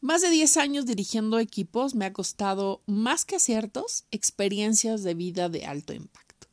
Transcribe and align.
Más 0.00 0.22
de 0.22 0.30
10 0.30 0.56
años 0.56 0.86
dirigiendo 0.86 1.38
equipos 1.38 1.94
me 1.94 2.06
ha 2.06 2.12
costado, 2.12 2.82
más 2.86 3.26
que 3.26 3.36
aciertos, 3.36 4.04
experiencias 4.10 5.02
de 5.02 5.14
vida 5.14 5.50
de 5.50 5.66
alto 5.66 5.92
impacto. 5.92 6.48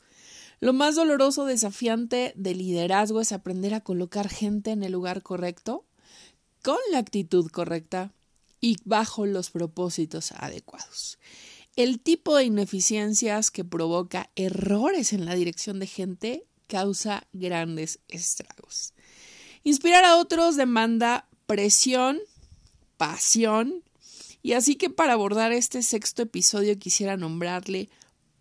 Lo 0.59 0.73
más 0.73 0.95
doloroso, 0.95 1.45
desafiante 1.45 2.33
de 2.35 2.55
liderazgo 2.55 3.21
es 3.21 3.31
aprender 3.31 3.73
a 3.73 3.81
colocar 3.81 4.27
gente 4.27 4.71
en 4.71 4.83
el 4.83 4.91
lugar 4.91 5.23
correcto, 5.23 5.85
con 6.61 6.77
la 6.91 6.97
actitud 6.97 7.49
correcta 7.49 8.11
y 8.59 8.77
bajo 8.83 9.25
los 9.25 9.49
propósitos 9.51 10.33
adecuados. 10.33 11.17
El 11.77 12.01
tipo 12.01 12.35
de 12.35 12.43
ineficiencias 12.43 13.51
que 13.51 13.63
provoca 13.63 14.29
errores 14.35 15.13
en 15.13 15.25
la 15.25 15.35
dirección 15.35 15.79
de 15.79 15.87
gente 15.87 16.45
causa 16.67 17.27
grandes 17.31 17.99
estragos. 18.07 18.93
Inspirar 19.63 20.03
a 20.03 20.17
otros 20.17 20.55
demanda 20.55 21.29
presión, 21.45 22.19
pasión, 22.97 23.83
y 24.41 24.53
así 24.53 24.75
que 24.75 24.89
para 24.89 25.13
abordar 25.13 25.51
este 25.51 25.81
sexto 25.81 26.23
episodio 26.23 26.77
quisiera 26.77 27.17
nombrarle 27.17 27.89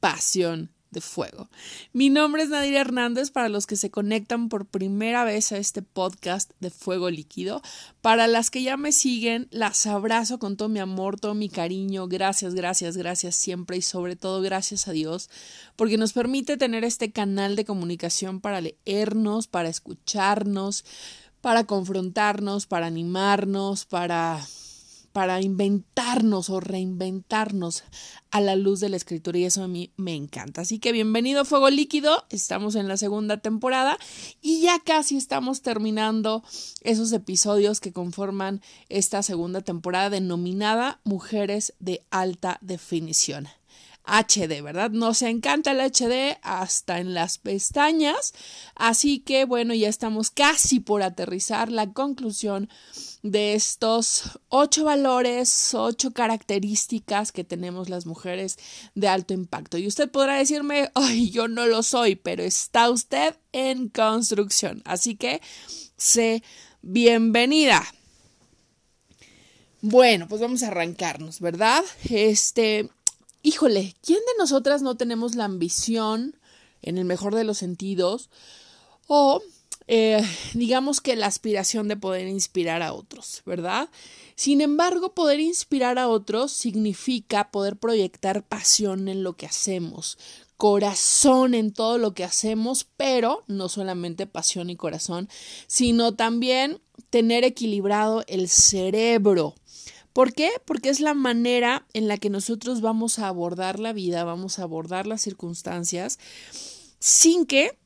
Pasión 0.01 0.70
de 0.91 1.01
Fuego. 1.01 1.51
Mi 1.92 2.10
nombre 2.10 2.42
es 2.42 2.48
Nadir 2.48 2.74
Hernández 2.74 3.30
para 3.30 3.48
los 3.48 3.66
que 3.66 3.77
se 3.77 3.91
conectan 3.91 4.48
por 4.48 4.66
primera 4.66 5.24
vez 5.24 5.52
a 5.52 5.59
este 5.59 5.82
podcast 5.82 6.52
de 6.60 6.70
Fuego 6.70 7.10
Líquido. 7.10 7.60
Para 8.01 8.29
las 8.29 8.51
que 8.51 8.62
ya 8.62 8.77
me 8.77 8.92
siguen, 8.92 9.48
las 9.51 9.87
abrazo 9.87 10.38
con 10.38 10.57
todo 10.57 10.68
mi 10.68 10.79
amor, 10.79 11.18
todo 11.18 11.34
mi 11.34 11.48
cariño. 11.48 12.09
Gracias, 12.09 12.54
gracias, 12.54 12.96
gracias 12.96 13.34
siempre 13.34 13.77
y 13.77 13.82
sobre 13.82 14.16
todo 14.16 14.41
gracias 14.41 14.88
a 14.88 14.93
Dios 14.93 15.29
porque 15.77 15.98
nos 15.98 16.12
permite 16.12 16.57
tener 16.57 16.84
este 16.84 17.10
canal 17.12 17.57
de 17.57 17.65
comunicación 17.65 18.41
para 18.41 18.60
leernos, 18.60 19.48
para 19.48 19.68
escucharnos, 19.68 20.84
para 21.46 21.62
confrontarnos, 21.62 22.66
para 22.66 22.86
animarnos, 22.86 23.84
para 23.84 24.45
para 25.12 25.41
inventarnos 25.41 26.51
o 26.51 26.59
reinventarnos 26.59 27.84
a 28.32 28.40
la 28.40 28.57
luz 28.57 28.80
de 28.80 28.88
la 28.88 28.96
escritura 28.96 29.38
y 29.38 29.45
eso 29.45 29.62
a 29.62 29.68
mí 29.68 29.93
me 29.96 30.16
encanta. 30.16 30.62
Así 30.62 30.80
que 30.80 30.90
bienvenido 30.90 31.45
Fuego 31.45 31.70
Líquido, 31.70 32.24
estamos 32.30 32.74
en 32.74 32.88
la 32.88 32.96
segunda 32.96 33.37
temporada 33.37 33.96
y 34.43 34.60
ya 34.60 34.80
casi 34.80 35.16
estamos 35.16 35.62
terminando 35.62 36.43
esos 36.82 37.12
episodios 37.12 37.79
que 37.79 37.92
conforman 37.92 38.60
esta 38.88 39.23
segunda 39.23 39.60
temporada 39.60 40.10
denominada 40.10 41.01
Mujeres 41.04 41.74
de 41.79 42.04
Alta 42.10 42.59
Definición. 42.60 43.46
HD, 44.07 44.62
¿verdad? 44.62 44.90
Nos 44.90 45.23
encanta 45.23 45.73
el 45.73 45.80
HD 45.80 46.38
hasta 46.43 47.01
en 47.01 47.12
las 47.15 47.38
pestañas. 47.38 48.32
Así 48.74 49.18
que 49.18 49.45
bueno, 49.45 49.74
ya 49.74 49.88
estamos 49.88 50.30
casi 50.30 50.80
por 50.80 51.02
aterrizar 51.02 51.71
la 51.71 51.93
conclusión 51.93 52.68
de 53.23 53.54
estos 53.54 54.38
ocho 54.48 54.85
valores, 54.85 55.74
ocho 55.74 56.13
características 56.13 57.32
que 57.32 57.45
tenemos 57.45 57.88
las 57.88 58.07
mujeres 58.07 58.59
de 58.95 59.09
alto 59.09 59.35
impacto. 59.35 59.79
Y 59.79 59.87
usted 59.87 60.10
podrá 60.10 60.37
decirme, 60.37 60.91
ay, 60.95 61.30
yo 61.30 61.48
no 61.48 61.66
lo 61.66 61.82
soy, 61.82 62.15
pero 62.15 62.43
está 62.43 62.91
usted 62.91 63.37
en 63.52 63.88
construcción. 63.88 64.82
Así 64.84 65.16
que 65.16 65.41
sé 65.97 66.43
bienvenida. 66.82 67.84
Bueno, 69.82 70.26
pues 70.28 70.41
vamos 70.41 70.62
a 70.62 70.69
arrancarnos, 70.69 71.41
¿verdad? 71.41 71.82
Este, 72.09 72.88
híjole, 73.47 73.94
¿quién 74.02 74.19
de 74.19 74.38
nosotras 74.41 74.82
no 74.82 74.97
tenemos 74.97 75.36
la 75.36 75.44
ambición, 75.44 76.36
en 76.82 76.98
el 76.98 77.04
mejor 77.04 77.32
de 77.32 77.44
los 77.44 77.58
sentidos, 77.58 78.28
o 79.06 79.41
eh, 79.86 80.20
digamos 80.54 81.00
que 81.00 81.14
la 81.14 81.26
aspiración 81.26 81.86
de 81.86 81.97
poder 81.97 82.26
inspirar 82.26 82.82
a 82.82 82.92
otros, 82.92 83.42
¿verdad? 83.47 83.88
Sin 84.34 84.60
embargo, 84.60 85.14
poder 85.14 85.38
inspirar 85.38 85.97
a 86.00 86.08
otros 86.08 86.50
significa 86.50 87.52
poder 87.52 87.76
proyectar 87.76 88.42
pasión 88.42 89.06
en 89.06 89.22
lo 89.22 89.36
que 89.36 89.47
hacemos, 89.47 90.19
corazón 90.56 91.54
en 91.54 91.72
todo 91.72 91.98
lo 91.98 92.14
que 92.14 92.24
hacemos, 92.24 92.84
pero 92.96 93.44
no 93.46 93.68
solamente 93.68 94.26
pasión 94.26 94.70
y 94.70 94.76
corazón, 94.76 95.28
sino 95.68 96.14
también 96.14 96.80
tener 97.10 97.44
equilibrado 97.44 98.24
el 98.26 98.48
cerebro, 98.48 99.54
¿Por 100.16 100.32
qué? 100.32 100.50
Porque 100.65 100.88
es 100.88 101.00
la 101.00 101.12
manera 101.12 101.87
en 101.93 102.09
la 102.09 102.16
que 102.16 102.31
nosotros 102.31 102.81
vamos 102.81 103.19
a 103.19 103.28
abordar 103.28 103.78
la 103.78 103.93
vida, 103.93 104.25
vamos 104.25 104.59
a 104.59 104.62
abordar 104.62 105.06
las 105.06 105.21
circunstancias 105.21 106.19
sin 106.99 107.44
que 107.44 107.78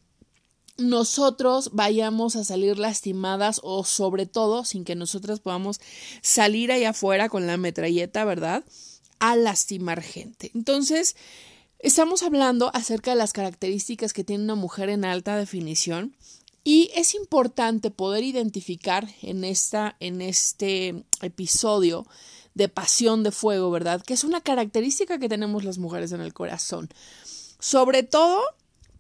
nosotros 0.79 1.71
vayamos 1.73 2.37
a 2.37 2.45
salir 2.45 2.79
lastimadas 2.79 3.61
o 3.65 3.83
sobre 3.83 4.27
todo 4.27 4.65
sin 4.65 4.85
que 4.85 4.95
nosotras 4.95 5.41
podamos 5.41 5.81
salir 6.23 6.71
allá 6.71 6.91
afuera 6.91 7.29
con 7.29 7.49
la 7.49 7.57
metralleta, 7.57 8.25
¿verdad? 8.25 8.63
A 9.19 9.35
lastimar 9.35 10.01
gente. 10.01 10.53
Entonces, 10.55 11.17
estamos 11.81 12.23
hablando 12.23 12.71
acerca 12.75 13.11
de 13.11 13.17
las 13.17 13.33
características 13.33 14.13
que 14.13 14.23
tiene 14.23 14.45
una 14.45 14.55
mujer 14.55 14.89
en 14.89 15.05
alta 15.05 15.37
definición 15.37 16.15
y 16.63 16.91
es 16.95 17.15
importante 17.15 17.91
poder 17.91 18.23
identificar 18.23 19.09
en, 19.23 19.45
esta, 19.45 19.97
en 20.01 20.21
este 20.21 21.05
episodio 21.23 22.07
de 22.55 22.69
pasión 22.69 23.23
de 23.23 23.31
fuego, 23.31 23.71
¿verdad? 23.71 24.03
Que 24.03 24.15
es 24.15 24.25
una 24.25 24.41
característica 24.41 25.19
que 25.19 25.29
tenemos 25.29 25.65
las 25.65 25.79
mujeres 25.79 26.13
en 26.13 26.21
el 26.21 26.35
corazón. 26.35 26.91
Sobre 27.59 28.03
todo 28.03 28.41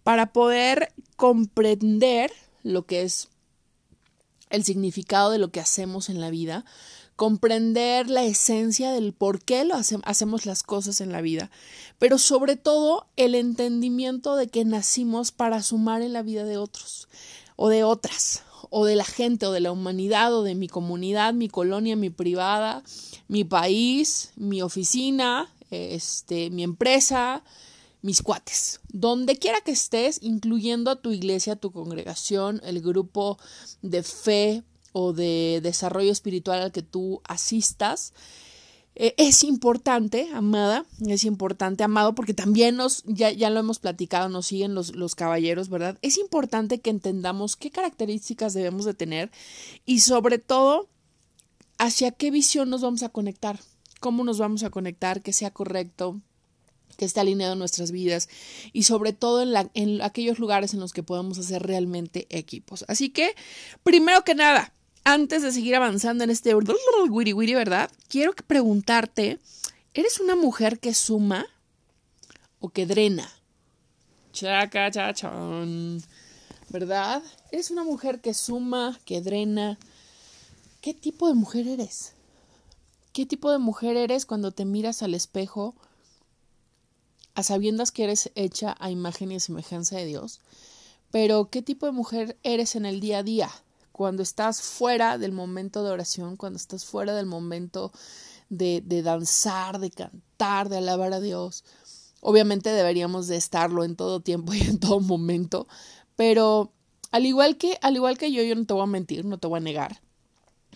para 0.02 0.32
poder 0.32 0.92
comprender 1.16 2.32
lo 2.62 2.86
que 2.86 3.02
es 3.02 3.28
el 4.48 4.64
significado 4.64 5.30
de 5.30 5.38
lo 5.38 5.50
que 5.50 5.60
hacemos 5.60 6.08
en 6.08 6.20
la 6.20 6.30
vida, 6.30 6.64
comprender 7.16 8.08
la 8.08 8.24
esencia 8.24 8.92
del 8.92 9.12
por 9.12 9.42
qué 9.42 9.64
lo 9.64 9.74
hacemos 9.74 10.46
las 10.46 10.62
cosas 10.62 11.02
en 11.02 11.12
la 11.12 11.20
vida, 11.20 11.50
pero 11.98 12.16
sobre 12.16 12.56
todo 12.56 13.06
el 13.16 13.34
entendimiento 13.34 14.36
de 14.36 14.48
que 14.48 14.64
nacimos 14.64 15.30
para 15.30 15.62
sumar 15.62 16.00
en 16.00 16.14
la 16.14 16.22
vida 16.22 16.44
de 16.44 16.56
otros 16.56 17.08
o 17.62 17.68
de 17.68 17.84
otras, 17.84 18.42
o 18.70 18.86
de 18.86 18.96
la 18.96 19.04
gente, 19.04 19.44
o 19.44 19.52
de 19.52 19.60
la 19.60 19.70
humanidad, 19.70 20.34
o 20.34 20.42
de 20.42 20.54
mi 20.54 20.66
comunidad, 20.66 21.34
mi 21.34 21.48
colonia, 21.50 21.94
mi 21.94 22.08
privada, 22.08 22.82
mi 23.28 23.44
país, 23.44 24.30
mi 24.34 24.62
oficina, 24.62 25.52
este, 25.70 26.48
mi 26.48 26.62
empresa, 26.62 27.42
mis 28.00 28.22
cuates. 28.22 28.80
Donde 28.88 29.36
quiera 29.36 29.60
que 29.60 29.72
estés, 29.72 30.20
incluyendo 30.22 30.90
a 30.90 31.02
tu 31.02 31.12
iglesia, 31.12 31.54
tu 31.54 31.70
congregación, 31.70 32.62
el 32.64 32.80
grupo 32.80 33.36
de 33.82 34.02
fe 34.02 34.62
o 34.92 35.12
de 35.12 35.60
desarrollo 35.62 36.12
espiritual 36.12 36.62
al 36.62 36.72
que 36.72 36.82
tú 36.82 37.20
asistas, 37.24 38.14
eh, 38.96 39.14
es 39.16 39.44
importante, 39.44 40.28
amada, 40.34 40.84
es 41.06 41.24
importante, 41.24 41.84
amado, 41.84 42.14
porque 42.14 42.34
también 42.34 42.76
nos, 42.76 43.02
ya, 43.06 43.30
ya 43.30 43.48
lo 43.50 43.60
hemos 43.60 43.78
platicado, 43.78 44.28
nos 44.28 44.46
siguen 44.46 44.74
los, 44.74 44.94
los 44.94 45.14
caballeros, 45.14 45.68
¿verdad? 45.68 45.98
Es 46.02 46.18
importante 46.18 46.80
que 46.80 46.90
entendamos 46.90 47.56
qué 47.56 47.70
características 47.70 48.52
debemos 48.52 48.84
de 48.84 48.94
tener 48.94 49.30
y 49.86 50.00
sobre 50.00 50.38
todo 50.38 50.88
hacia 51.78 52.10
qué 52.10 52.30
visión 52.30 52.68
nos 52.68 52.82
vamos 52.82 53.02
a 53.02 53.08
conectar, 53.08 53.60
cómo 54.00 54.24
nos 54.24 54.38
vamos 54.38 54.64
a 54.64 54.70
conectar, 54.70 55.22
que 55.22 55.32
sea 55.32 55.50
correcto, 55.50 56.20
que 56.96 57.06
esté 57.06 57.20
alineado 57.20 57.54
en 57.54 57.58
nuestras 57.58 57.92
vidas 57.92 58.28
y 58.74 58.82
sobre 58.82 59.14
todo 59.14 59.40
en, 59.40 59.52
la, 59.52 59.70
en 59.72 60.02
aquellos 60.02 60.38
lugares 60.38 60.74
en 60.74 60.80
los 60.80 60.92
que 60.92 61.02
podemos 61.02 61.38
hacer 61.38 61.62
realmente 61.62 62.26
equipos. 62.28 62.84
Así 62.88 63.08
que, 63.08 63.34
primero 63.82 64.22
que 64.24 64.34
nada, 64.34 64.74
antes 65.10 65.42
de 65.42 65.50
seguir 65.50 65.74
avanzando 65.74 66.22
en 66.22 66.30
este 66.30 66.54
wiri 66.54 67.54
¿verdad? 67.54 67.90
Quiero 68.08 68.32
preguntarte, 68.46 69.40
¿eres 69.92 70.20
una 70.20 70.36
mujer 70.36 70.78
que 70.78 70.94
suma 70.94 71.46
o 72.60 72.68
que 72.68 72.86
drena? 72.86 73.28
Chaca, 74.32 74.88
chachón. 74.90 76.00
¿Verdad? 76.68 77.22
¿Eres 77.50 77.72
una 77.72 77.82
mujer 77.82 78.20
que 78.20 78.34
suma, 78.34 79.00
que 79.04 79.20
drena? 79.20 79.78
¿Qué 80.80 80.94
tipo 80.94 81.26
de 81.26 81.34
mujer 81.34 81.66
eres? 81.66 82.12
¿Qué 83.12 83.26
tipo 83.26 83.50
de 83.50 83.58
mujer 83.58 83.96
eres 83.96 84.26
cuando 84.26 84.52
te 84.52 84.64
miras 84.64 85.02
al 85.02 85.14
espejo 85.14 85.74
a 87.34 87.42
sabiendas 87.42 87.90
que 87.90 88.04
eres 88.04 88.30
hecha 88.36 88.76
a 88.78 88.92
imagen 88.92 89.32
y 89.32 89.40
semejanza 89.40 89.96
de 89.96 90.06
Dios? 90.06 90.40
Pero 91.10 91.50
¿qué 91.50 91.62
tipo 91.62 91.86
de 91.86 91.92
mujer 91.92 92.38
eres 92.44 92.76
en 92.76 92.86
el 92.86 93.00
día 93.00 93.18
a 93.18 93.22
día? 93.24 93.50
Cuando 93.92 94.22
estás 94.22 94.62
fuera 94.62 95.18
del 95.18 95.32
momento 95.32 95.82
de 95.82 95.90
oración, 95.90 96.36
cuando 96.36 96.56
estás 96.56 96.84
fuera 96.84 97.14
del 97.14 97.26
momento 97.26 97.92
de, 98.48 98.82
de 98.84 99.02
danzar, 99.02 99.78
de 99.78 99.90
cantar, 99.90 100.68
de 100.68 100.78
alabar 100.78 101.12
a 101.12 101.20
Dios. 101.20 101.64
Obviamente 102.20 102.70
deberíamos 102.70 103.26
de 103.28 103.36
estarlo 103.36 103.84
en 103.84 103.96
todo 103.96 104.20
tiempo 104.20 104.54
y 104.54 104.60
en 104.60 104.78
todo 104.78 105.00
momento, 105.00 105.66
pero 106.16 106.72
al 107.10 107.26
igual 107.26 107.56
que, 107.56 107.78
al 107.82 107.96
igual 107.96 108.18
que 108.18 108.32
yo, 108.32 108.42
yo 108.42 108.54
no 108.54 108.66
te 108.66 108.74
voy 108.74 108.82
a 108.82 108.86
mentir, 108.86 109.24
no 109.24 109.38
te 109.38 109.48
voy 109.48 109.58
a 109.58 109.60
negar, 109.60 110.00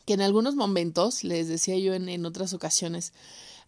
que 0.05 0.15
en 0.15 0.21
algunos 0.21 0.55
momentos, 0.55 1.25
les 1.25 1.49
decía 1.49 1.79
yo 1.79 1.95
en, 1.95 2.09
en 2.09 2.27
otras 2.27 2.53
ocasiones 2.53 3.13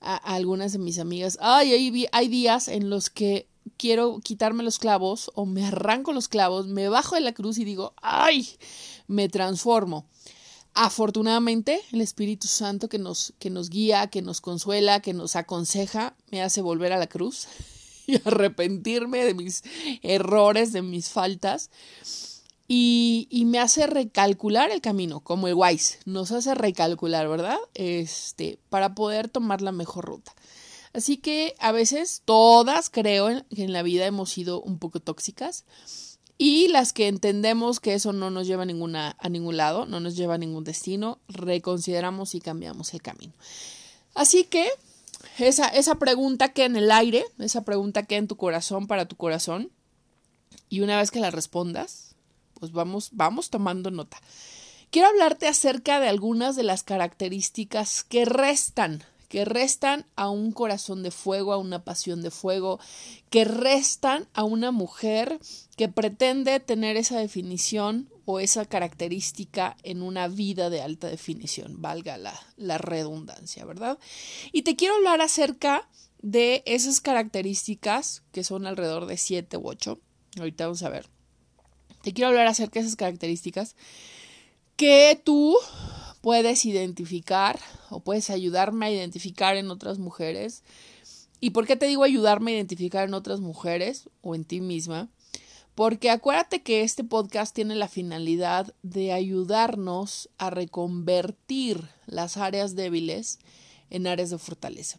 a, 0.00 0.16
algunas 0.16 0.72
de 0.72 0.78
mis 0.78 0.98
amigas, 0.98 1.38
ay, 1.40 2.08
hay 2.12 2.28
días 2.28 2.68
en 2.68 2.90
los 2.90 3.10
que 3.10 3.46
quiero 3.76 4.20
quitarme 4.20 4.62
los 4.62 4.78
clavos 4.78 5.30
o 5.34 5.46
me 5.46 5.64
arranco 5.64 6.12
los 6.12 6.28
clavos, 6.28 6.66
me 6.66 6.88
bajo 6.88 7.14
de 7.14 7.20
la 7.20 7.32
cruz 7.32 7.58
y 7.58 7.64
digo, 7.64 7.94
ay, 8.02 8.48
me 9.06 9.28
transformo. 9.28 10.06
afortunadamente 10.74 11.80
el 11.92 12.02
Espíritu 12.02 12.48
Santo 12.48 12.90
que 12.90 12.98
nos, 12.98 13.32
que 13.38 13.48
nos 13.48 13.70
guía, 13.70 14.08
que 14.08 14.20
nos 14.20 14.42
consuela, 14.42 15.00
que 15.00 15.14
nos 15.14 15.34
aconseja, 15.34 16.14
me 16.30 16.42
hace 16.42 16.60
volver 16.60 16.92
a 16.92 16.98
la 16.98 17.06
cruz 17.06 17.48
y 18.06 18.16
arrepentirme 18.16 19.24
de 19.24 19.34
mis 19.34 19.62
errores, 20.02 20.72
de 20.72 20.82
mis 20.82 21.08
faltas. 21.08 21.70
Y, 22.68 23.28
y, 23.30 23.44
me 23.44 23.60
hace 23.60 23.86
recalcular 23.86 24.72
el 24.72 24.80
camino, 24.80 25.20
como 25.20 25.46
el 25.46 25.54
Wise, 25.54 26.00
nos 26.04 26.32
hace 26.32 26.52
recalcular, 26.56 27.28
¿verdad? 27.28 27.58
Este, 27.74 28.58
para 28.70 28.96
poder 28.96 29.28
tomar 29.28 29.62
la 29.62 29.70
mejor 29.70 30.04
ruta. 30.04 30.34
Así 30.92 31.18
que 31.18 31.54
a 31.58 31.72
veces 31.72 32.22
todas 32.24 32.90
creo 32.90 33.28
que 33.54 33.62
en 33.62 33.72
la 33.72 33.82
vida 33.82 34.06
hemos 34.06 34.30
sido 34.30 34.62
un 34.62 34.78
poco 34.78 34.98
tóxicas 34.98 35.64
y 36.38 36.68
las 36.68 36.92
que 36.92 37.08
entendemos 37.08 37.80
que 37.80 37.94
eso 37.94 38.12
no 38.12 38.30
nos 38.30 38.46
lleva 38.46 38.64
a, 38.64 38.66
ninguna, 38.66 39.16
a 39.18 39.28
ningún 39.28 39.56
lado, 39.56 39.86
no 39.86 40.00
nos 40.00 40.16
lleva 40.16 40.34
a 40.34 40.38
ningún 40.38 40.64
destino, 40.64 41.18
reconsideramos 41.28 42.34
y 42.34 42.40
cambiamos 42.40 42.92
el 42.92 43.02
camino. 43.02 43.32
Así 44.14 44.44
que 44.44 44.68
esa, 45.38 45.68
esa 45.68 45.94
pregunta 45.96 46.52
queda 46.52 46.66
en 46.66 46.76
el 46.76 46.90
aire, 46.90 47.24
esa 47.38 47.64
pregunta 47.64 48.02
queda 48.02 48.18
en 48.18 48.28
tu 48.28 48.36
corazón 48.36 48.86
para 48.86 49.06
tu 49.06 49.16
corazón. 49.16 49.70
Y 50.68 50.80
una 50.80 50.98
vez 50.98 51.10
que 51.10 51.20
la 51.20 51.30
respondas, 51.30 52.16
pues 52.54 52.72
vamos, 52.72 53.10
vamos 53.12 53.50
tomando 53.50 53.90
nota. 53.90 54.20
Quiero 54.90 55.08
hablarte 55.08 55.48
acerca 55.48 56.00
de 56.00 56.08
algunas 56.08 56.56
de 56.56 56.62
las 56.62 56.82
características 56.82 58.04
que 58.04 58.24
restan 58.24 59.02
que 59.28 59.44
restan 59.44 60.06
a 60.16 60.30
un 60.30 60.52
corazón 60.52 61.02
de 61.02 61.10
fuego, 61.10 61.52
a 61.52 61.58
una 61.58 61.84
pasión 61.84 62.22
de 62.22 62.30
fuego, 62.30 62.78
que 63.30 63.44
restan 63.44 64.28
a 64.34 64.44
una 64.44 64.70
mujer 64.70 65.38
que 65.76 65.88
pretende 65.88 66.60
tener 66.60 66.96
esa 66.96 67.18
definición 67.18 68.08
o 68.24 68.40
esa 68.40 68.64
característica 68.64 69.76
en 69.82 70.02
una 70.02 70.28
vida 70.28 70.70
de 70.70 70.82
alta 70.82 71.08
definición, 71.08 71.80
valga 71.80 72.18
la, 72.18 72.34
la 72.56 72.78
redundancia, 72.78 73.64
¿verdad? 73.64 73.98
Y 74.52 74.62
te 74.62 74.74
quiero 74.74 74.96
hablar 74.96 75.20
acerca 75.20 75.88
de 76.22 76.62
esas 76.66 77.00
características, 77.00 78.22
que 78.32 78.42
son 78.42 78.66
alrededor 78.66 79.06
de 79.06 79.16
siete 79.16 79.56
u 79.56 79.68
ocho. 79.68 80.00
Ahorita 80.38 80.64
vamos 80.64 80.82
a 80.82 80.88
ver. 80.88 81.08
Te 82.02 82.12
quiero 82.12 82.28
hablar 82.28 82.46
acerca 82.46 82.80
de 82.80 82.86
esas 82.86 82.96
características 82.96 83.76
que 84.76 85.20
tú 85.24 85.56
puedes 86.26 86.64
identificar 86.66 87.56
o 87.88 88.00
puedes 88.00 88.30
ayudarme 88.30 88.86
a 88.86 88.90
identificar 88.90 89.56
en 89.56 89.70
otras 89.70 90.00
mujeres. 90.00 90.64
¿Y 91.38 91.50
por 91.50 91.68
qué 91.68 91.76
te 91.76 91.86
digo 91.86 92.02
ayudarme 92.02 92.50
a 92.50 92.54
identificar 92.56 93.06
en 93.06 93.14
otras 93.14 93.38
mujeres 93.38 94.10
o 94.22 94.34
en 94.34 94.44
ti 94.44 94.60
misma? 94.60 95.08
Porque 95.76 96.10
acuérdate 96.10 96.62
que 96.62 96.82
este 96.82 97.04
podcast 97.04 97.54
tiene 97.54 97.76
la 97.76 97.86
finalidad 97.86 98.74
de 98.82 99.12
ayudarnos 99.12 100.28
a 100.36 100.50
reconvertir 100.50 101.88
las 102.06 102.38
áreas 102.38 102.74
débiles 102.74 103.38
en 103.88 104.08
áreas 104.08 104.30
de 104.30 104.38
fortaleza. 104.38 104.98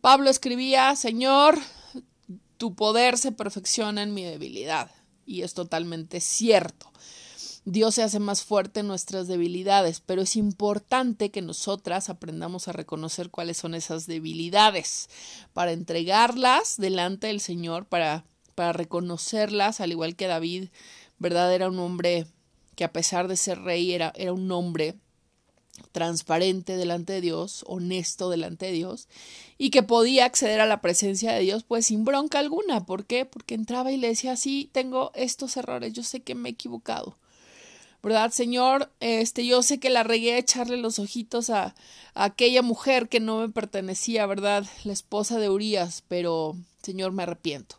Pablo 0.00 0.30
escribía, 0.30 0.94
Señor, 0.94 1.58
tu 2.58 2.76
poder 2.76 3.18
se 3.18 3.32
perfecciona 3.32 4.04
en 4.04 4.14
mi 4.14 4.22
debilidad. 4.22 4.88
Y 5.26 5.42
es 5.42 5.52
totalmente 5.52 6.20
cierto. 6.20 6.92
Dios 7.66 7.94
se 7.94 8.02
hace 8.02 8.18
más 8.20 8.42
fuerte 8.42 8.80
en 8.80 8.86
nuestras 8.86 9.28
debilidades, 9.28 10.00
pero 10.00 10.22
es 10.22 10.36
importante 10.36 11.30
que 11.30 11.42
nosotras 11.42 12.08
aprendamos 12.08 12.68
a 12.68 12.72
reconocer 12.72 13.30
cuáles 13.30 13.58
son 13.58 13.74
esas 13.74 14.06
debilidades 14.06 15.10
para 15.52 15.72
entregarlas 15.72 16.78
delante 16.78 17.26
del 17.26 17.40
Señor, 17.40 17.84
para, 17.84 18.24
para 18.54 18.72
reconocerlas, 18.72 19.80
al 19.80 19.92
igual 19.92 20.16
que 20.16 20.26
David, 20.26 20.68
¿verdad? 21.18 21.54
Era 21.54 21.68
un 21.68 21.78
hombre 21.78 22.26
que 22.76 22.84
a 22.84 22.92
pesar 22.92 23.28
de 23.28 23.36
ser 23.36 23.60
rey 23.60 23.92
era, 23.92 24.12
era 24.16 24.32
un 24.32 24.50
hombre 24.52 24.96
transparente 25.92 26.78
delante 26.78 27.12
de 27.12 27.20
Dios, 27.20 27.64
honesto 27.66 28.30
delante 28.30 28.66
de 28.66 28.72
Dios, 28.72 29.06
y 29.58 29.68
que 29.68 29.82
podía 29.82 30.24
acceder 30.24 30.60
a 30.60 30.66
la 30.66 30.80
presencia 30.80 31.32
de 31.32 31.40
Dios 31.40 31.64
pues 31.64 31.86
sin 31.86 32.04
bronca 32.04 32.38
alguna. 32.38 32.86
¿Por 32.86 33.04
qué? 33.04 33.26
Porque 33.26 33.54
entraba 33.54 33.92
y 33.92 33.98
le 33.98 34.08
decía, 34.08 34.36
sí, 34.36 34.70
tengo 34.72 35.12
estos 35.14 35.58
errores, 35.58 35.92
yo 35.92 36.02
sé 36.02 36.20
que 36.20 36.34
me 36.34 36.48
he 36.48 36.52
equivocado. 36.52 37.16
¿Verdad? 38.02 38.30
Señor, 38.30 38.90
este, 39.00 39.46
yo 39.46 39.62
sé 39.62 39.78
que 39.78 39.90
la 39.90 40.02
regué 40.02 40.34
a 40.34 40.38
echarle 40.38 40.76
los 40.76 40.98
ojitos 40.98 41.50
a, 41.50 41.74
a, 42.14 42.24
aquella 42.24 42.62
mujer 42.62 43.08
que 43.08 43.20
no 43.20 43.38
me 43.38 43.48
pertenecía, 43.48 44.26
¿verdad? 44.26 44.66
La 44.84 44.92
esposa 44.92 45.38
de 45.38 45.50
Urias, 45.50 46.02
pero, 46.08 46.56
Señor, 46.82 47.12
me 47.12 47.24
arrepiento. 47.24 47.76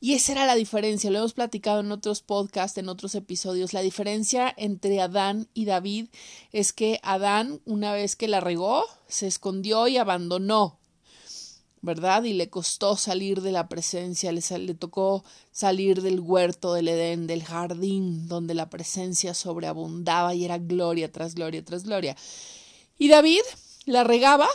Y 0.00 0.14
esa 0.14 0.32
era 0.32 0.46
la 0.46 0.56
diferencia, 0.56 1.12
lo 1.12 1.18
hemos 1.18 1.32
platicado 1.32 1.78
en 1.78 1.92
otros 1.92 2.22
podcasts, 2.22 2.76
en 2.76 2.88
otros 2.88 3.14
episodios. 3.14 3.72
La 3.72 3.82
diferencia 3.82 4.52
entre 4.56 5.00
Adán 5.00 5.46
y 5.54 5.64
David 5.64 6.08
es 6.50 6.72
que 6.72 6.98
Adán, 7.04 7.60
una 7.66 7.92
vez 7.92 8.16
que 8.16 8.26
la 8.26 8.40
regó, 8.40 8.84
se 9.06 9.28
escondió 9.28 9.86
y 9.86 9.98
abandonó 9.98 10.80
¿verdad? 11.82 12.22
Y 12.22 12.32
le 12.32 12.48
costó 12.48 12.96
salir 12.96 13.42
de 13.42 13.50
la 13.50 13.68
presencia, 13.68 14.30
le, 14.30 14.40
le, 14.58 14.74
tocó 14.74 15.24
salir 15.50 16.00
del 16.00 16.20
huerto 16.20 16.74
del 16.74 16.88
Edén, 16.88 17.26
del 17.26 17.42
jardín, 17.42 18.28
donde 18.28 18.54
la 18.54 18.70
presencia 18.70 19.34
sobreabundaba 19.34 20.32
y 20.34 20.44
era 20.44 20.58
gloria 20.58 21.10
tras 21.10 21.34
gloria 21.34 21.64
tras 21.64 21.82
gloria. 21.82 22.16
Y 22.98 23.08
David 23.08 23.42
la 23.84 24.04
regaba, 24.04 24.48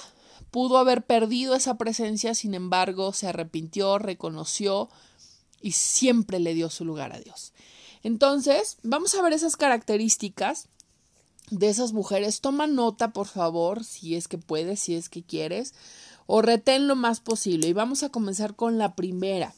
pudo 0.52 0.78
haber 0.78 1.06
perdido 1.06 1.54
esa 1.54 1.78
presencia, 1.78 2.34
sin 2.34 2.54
embargo, 2.54 3.12
se 3.12 3.28
arrepintió, 3.28 4.00
reconoció 4.00 4.90
y 5.62 5.74
siempre 5.74 6.40
le 6.40 6.54
dio 6.54 6.70
su 6.70 6.86
lugar 6.86 7.12
a 7.12 7.20
Dios. 7.20 7.52
Entonces, 8.04 8.78
vamos 8.84 9.14
a 9.16 9.22
ver 9.22 9.34
esas 9.34 9.58
características 9.58 10.70
de 11.50 11.68
esas 11.68 11.92
mujeres. 11.92 12.40
Toma 12.40 12.68
nota, 12.68 13.12
por 13.12 13.28
favor, 13.28 13.84
si 13.84 14.16
es 14.16 14.30
que 14.30 14.38
puedes, 14.38 14.80
si 14.80 14.96
es 14.96 15.10
que 15.10 15.24
quieres 15.24 15.74
o 16.28 16.42
retén 16.42 16.88
lo 16.88 16.96
más 16.96 17.20
posible. 17.20 17.68
Y 17.68 17.74
vamos 17.74 18.04
a 18.04 18.10
comenzar 18.10 18.56
con 18.56 18.78
la 18.78 18.96
primera. 18.96 19.56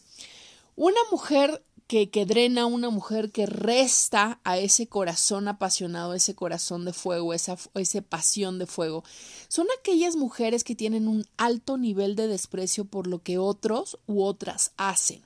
Una 0.76 1.00
mujer 1.12 1.62
que, 1.88 2.12
que 2.12 2.28
drena, 2.28 2.68
una 2.68 2.92
mujer 2.92 3.32
que 3.32 3.48
resta 3.48 4.40
a 4.44 4.60
ese 4.60 4.88
corazón 4.88 5.48
apasionado, 5.48 6.14
ese 6.14 6.36
corazón 6.36 6.86
de 6.86 6.94
fuego, 6.94 7.34
esa 7.34 7.58
ese 7.74 8.04
pasión 8.04 8.60
de 8.60 8.68
fuego, 8.68 9.04
son 9.48 9.66
aquellas 9.80 10.16
mujeres 10.16 10.64
que 10.64 10.76
tienen 10.76 11.08
un 11.08 11.26
alto 11.36 11.78
nivel 11.78 12.16
de 12.16 12.28
desprecio 12.28 12.86
por 12.86 13.08
lo 13.08 13.24
que 13.24 13.40
otros 13.40 13.98
u 14.06 14.22
otras 14.22 14.72
hacen, 14.78 15.24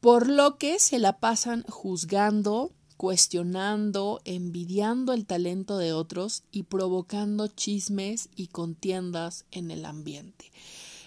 por 0.00 0.28
lo 0.28 0.58
que 0.58 0.78
se 0.78 0.98
la 0.98 1.18
pasan 1.20 1.64
juzgando, 1.70 2.70
cuestionando, 2.98 4.20
envidiando 4.24 5.12
el 5.12 5.24
talento 5.24 5.78
de 5.78 5.92
otros 5.92 6.42
y 6.50 6.64
provocando 6.64 7.46
chismes 7.46 8.28
y 8.34 8.48
contiendas 8.48 9.44
en 9.52 9.70
el 9.70 9.86
ambiente. 9.86 10.50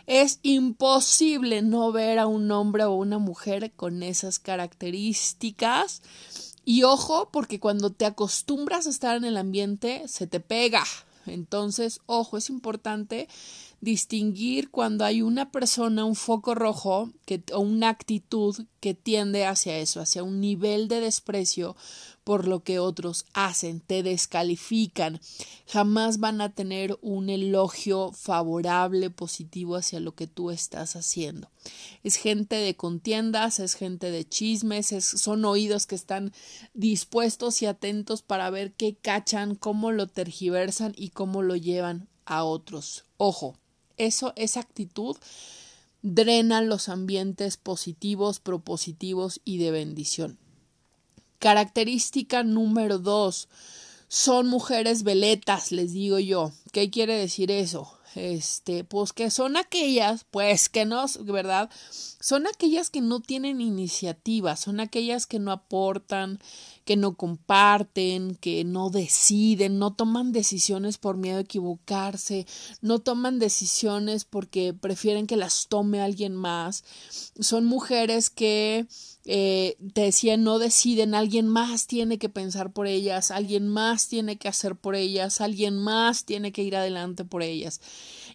Es 0.08 0.40
imposible 0.42 1.62
no 1.62 1.92
ver 1.92 2.18
a 2.18 2.28
un 2.28 2.50
hombre 2.50 2.86
o 2.86 2.94
una 2.94 3.20
mujer 3.20 3.74
con 3.74 4.04
esas 4.04 4.40
características. 4.40 6.02
Y 6.64 6.84
ojo, 6.84 7.30
porque 7.30 7.60
cuando 7.60 7.90
te 7.90 8.06
acostumbras 8.06 8.88
a 8.88 8.90
estar 8.90 9.18
en 9.18 9.26
el 9.26 9.36
ambiente, 9.36 10.04
se 10.08 10.28
te 10.28 10.40
pega. 10.40 10.86
Entonces, 11.26 12.00
ojo, 12.06 12.38
es 12.38 12.50
importante 12.50 13.28
distinguir 13.82 14.70
cuando 14.70 15.04
hay 15.04 15.24
una 15.24 15.52
persona, 15.52 16.06
un 16.06 16.16
foco 16.16 16.54
rojo 16.54 17.12
o 17.54 17.60
una 17.60 17.90
actitud 17.90 18.56
que 18.80 18.94
tiende 18.94 19.46
hacia 19.46 19.80
eso, 19.80 20.00
hacia 20.00 20.24
un 20.24 20.40
nivel 20.40 20.88
de 20.88 21.02
desprecio 21.02 21.76
por 22.24 22.48
lo 22.48 22.64
que 22.64 22.78
otros 22.78 23.26
hacen, 23.34 23.80
te 23.80 24.04
descalifican, 24.04 25.20
jamás 25.66 26.20
van 26.20 26.42
a 26.42 26.54
tener 26.54 26.98
un 27.02 27.30
elogio 27.30 28.12
favorable, 28.12 29.10
positivo 29.10 29.76
hacia 29.76 30.00
lo 30.00 30.14
que 30.14 30.28
tú 30.28 30.52
estás 30.52 30.96
haciendo. 30.96 31.50
Es 32.04 32.18
gente 32.18 32.58
de 32.58 32.76
contiendas, 32.76 33.60
es 33.60 33.74
gente 33.74 34.12
de 34.12 34.28
chismes, 34.28 34.88
son 35.04 35.44
oídos 35.46 35.88
que 35.88 35.96
están 35.96 36.32
dispuestos 36.76 37.64
y 37.64 37.66
atentos 37.66 38.22
para 38.22 38.52
ver 38.52 38.74
qué 38.74 38.96
cachan, 38.96 39.56
cómo 39.56 39.92
lo 39.92 40.06
tergiversan 40.06 40.94
y 40.96 41.10
cómo 41.10 41.42
lo 41.42 41.56
llevan 41.56 42.08
a 42.26 42.44
otros. 42.44 43.06
Ojo, 43.18 43.58
eso, 43.98 44.34
esa 44.36 44.60
actitud 44.60 45.18
drena 46.02 46.62
los 46.62 46.90
ambientes 46.90 47.58
positivos, 47.58 48.40
propositivos 48.40 49.42
y 49.46 49.58
de 49.58 49.72
bendición. 49.72 50.38
Característica 51.40 52.44
número 52.44 53.00
dos. 53.00 53.50
Son 54.08 54.48
mujeres 54.48 55.04
veletas, 55.04 55.72
les 55.72 55.94
digo 55.94 56.20
yo. 56.20 56.52
¿Qué 56.72 56.90
quiere 56.90 57.16
decir 57.16 57.50
eso? 57.50 57.98
Este, 58.16 58.84
pues 58.84 59.14
que 59.14 59.32
son 59.32 59.56
aquellas, 59.56 60.26
pues 60.30 60.68
que 60.68 60.86
no, 60.86 61.06
¿verdad? 61.22 61.70
Son 62.20 62.46
aquellas 62.46 62.90
que 62.90 63.00
no 63.00 63.22
tienen 63.22 63.62
iniciativa, 63.62 64.56
son 64.58 64.80
aquellas 64.80 65.28
que 65.28 65.40
no 65.40 65.52
aportan, 65.52 66.40
que 66.84 66.98
no 66.98 67.16
comparten, 67.16 68.36
que 68.36 68.64
no 68.66 68.90
deciden, 68.90 69.80
no 69.80 69.94
toman 69.94 70.34
decisiones 70.34 70.98
por 70.98 71.16
miedo 71.16 71.38
a 71.38 71.42
equivocarse, 71.42 72.46
no 72.82 73.00
toman 73.00 73.40
decisiones 73.40 74.26
porque 74.26 74.74
prefieren 74.74 75.26
que 75.26 75.38
las 75.38 75.68
tome 75.68 76.02
alguien 76.02 76.36
más. 76.36 76.84
Son 77.40 77.66
mujeres 77.66 78.30
que 78.30 78.88
eh, 79.26 79.78
te 79.94 80.02
decía, 80.02 80.36
no 80.36 80.58
deciden, 80.58 81.14
alguien 81.14 81.48
más 81.48 81.86
tiene 81.86 82.18
que 82.18 82.30
pensar 82.30 82.72
por 82.74 82.88
ellas, 82.88 83.30
alguien 83.30 83.68
más 83.68 84.08
tiene 84.08 84.38
que 84.38 84.48
hacer 84.48 84.76
por 84.76 84.96
ellas, 84.96 85.42
alguien 85.42 85.78
más 85.78 86.26
tiene 86.26 86.52
que 86.52 86.64
ir 86.64 86.76
adelante 86.76 87.24
por 87.24 87.44
ellas. 87.44 87.82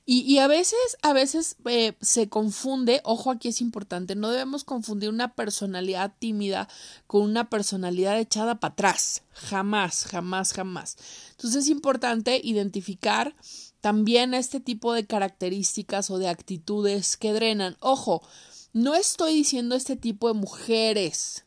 Y, 0.09 0.39
a 0.39 0.47
veces, 0.47 0.79
a 1.03 1.13
veces 1.13 1.57
eh, 1.65 1.95
se 2.01 2.29
confunde, 2.29 3.01
ojo 3.03 3.33
aquí 3.33 3.49
es 3.49 3.61
importante, 3.61 4.15
no 4.15 4.31
debemos 4.31 4.63
confundir 4.63 5.11
una 5.11 5.35
personalidad 5.35 6.13
tímida 6.17 6.69
con 7.09 7.23
una 7.23 7.51
personalidad 7.51 8.17
echada 8.21 8.61
para 8.61 8.73
atrás, 8.73 9.25
jamás, 9.33 10.05
jamás, 10.05 10.53
jamás. 10.53 10.97
Entonces 11.33 11.65
es 11.65 11.71
importante 11.71 12.41
identificar 12.41 13.35
también 13.81 14.33
este 14.33 14.61
tipo 14.61 14.93
de 14.93 15.07
características 15.07 16.09
o 16.11 16.19
de 16.19 16.29
actitudes 16.29 17.17
que 17.17 17.33
drenan. 17.33 17.77
Ojo, 17.81 18.23
no 18.77 18.95
estoy 18.95 19.33
diciendo 19.33 19.75
este 19.75 19.97
tipo 19.97 20.29
de 20.29 20.35
mujeres, 20.35 21.47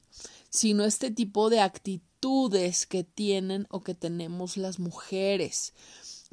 sino 0.50 0.84
este 0.84 1.12
tipo 1.12 1.52
de 1.52 1.60
actitudes 1.60 2.88
que 2.88 3.04
tienen 3.04 3.68
o 3.70 3.82
que 3.82 3.94
tenemos 3.94 4.58
las 4.58 4.80
mujeres. 4.80 5.76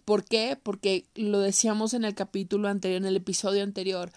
¿Por 0.06 0.24
qué? 0.24 0.58
Porque 0.60 1.04
lo 1.14 1.40
decíamos 1.40 1.92
en 1.92 2.06
el 2.06 2.14
capítulo 2.14 2.68
anterior, 2.68 2.96
en 2.96 3.04
el 3.04 3.16
episodio 3.16 3.62
anterior. 3.62 4.10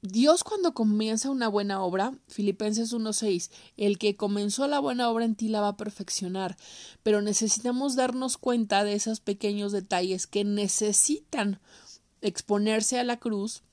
Dios 0.00 0.44
cuando 0.44 0.74
comienza 0.74 1.28
una 1.28 1.48
buena 1.48 1.82
obra, 1.82 2.16
Filipenses 2.28 2.94
1.6, 2.94 3.50
el 3.76 3.98
que 3.98 4.14
comenzó 4.14 4.68
la 4.68 4.78
buena 4.78 5.10
obra 5.10 5.24
en 5.24 5.34
ti 5.34 5.48
la 5.48 5.60
va 5.60 5.68
a 5.68 5.76
perfeccionar, 5.76 6.56
pero 7.02 7.20
necesitamos 7.20 7.96
darnos 7.96 8.38
cuenta 8.38 8.84
de 8.84 8.94
esos 8.94 9.18
pequeños 9.18 9.72
detalles 9.72 10.28
que 10.28 10.44
necesitan 10.44 11.58
exponerse 12.20 13.00
a 13.00 13.04
la 13.04 13.18
cruz 13.18 13.64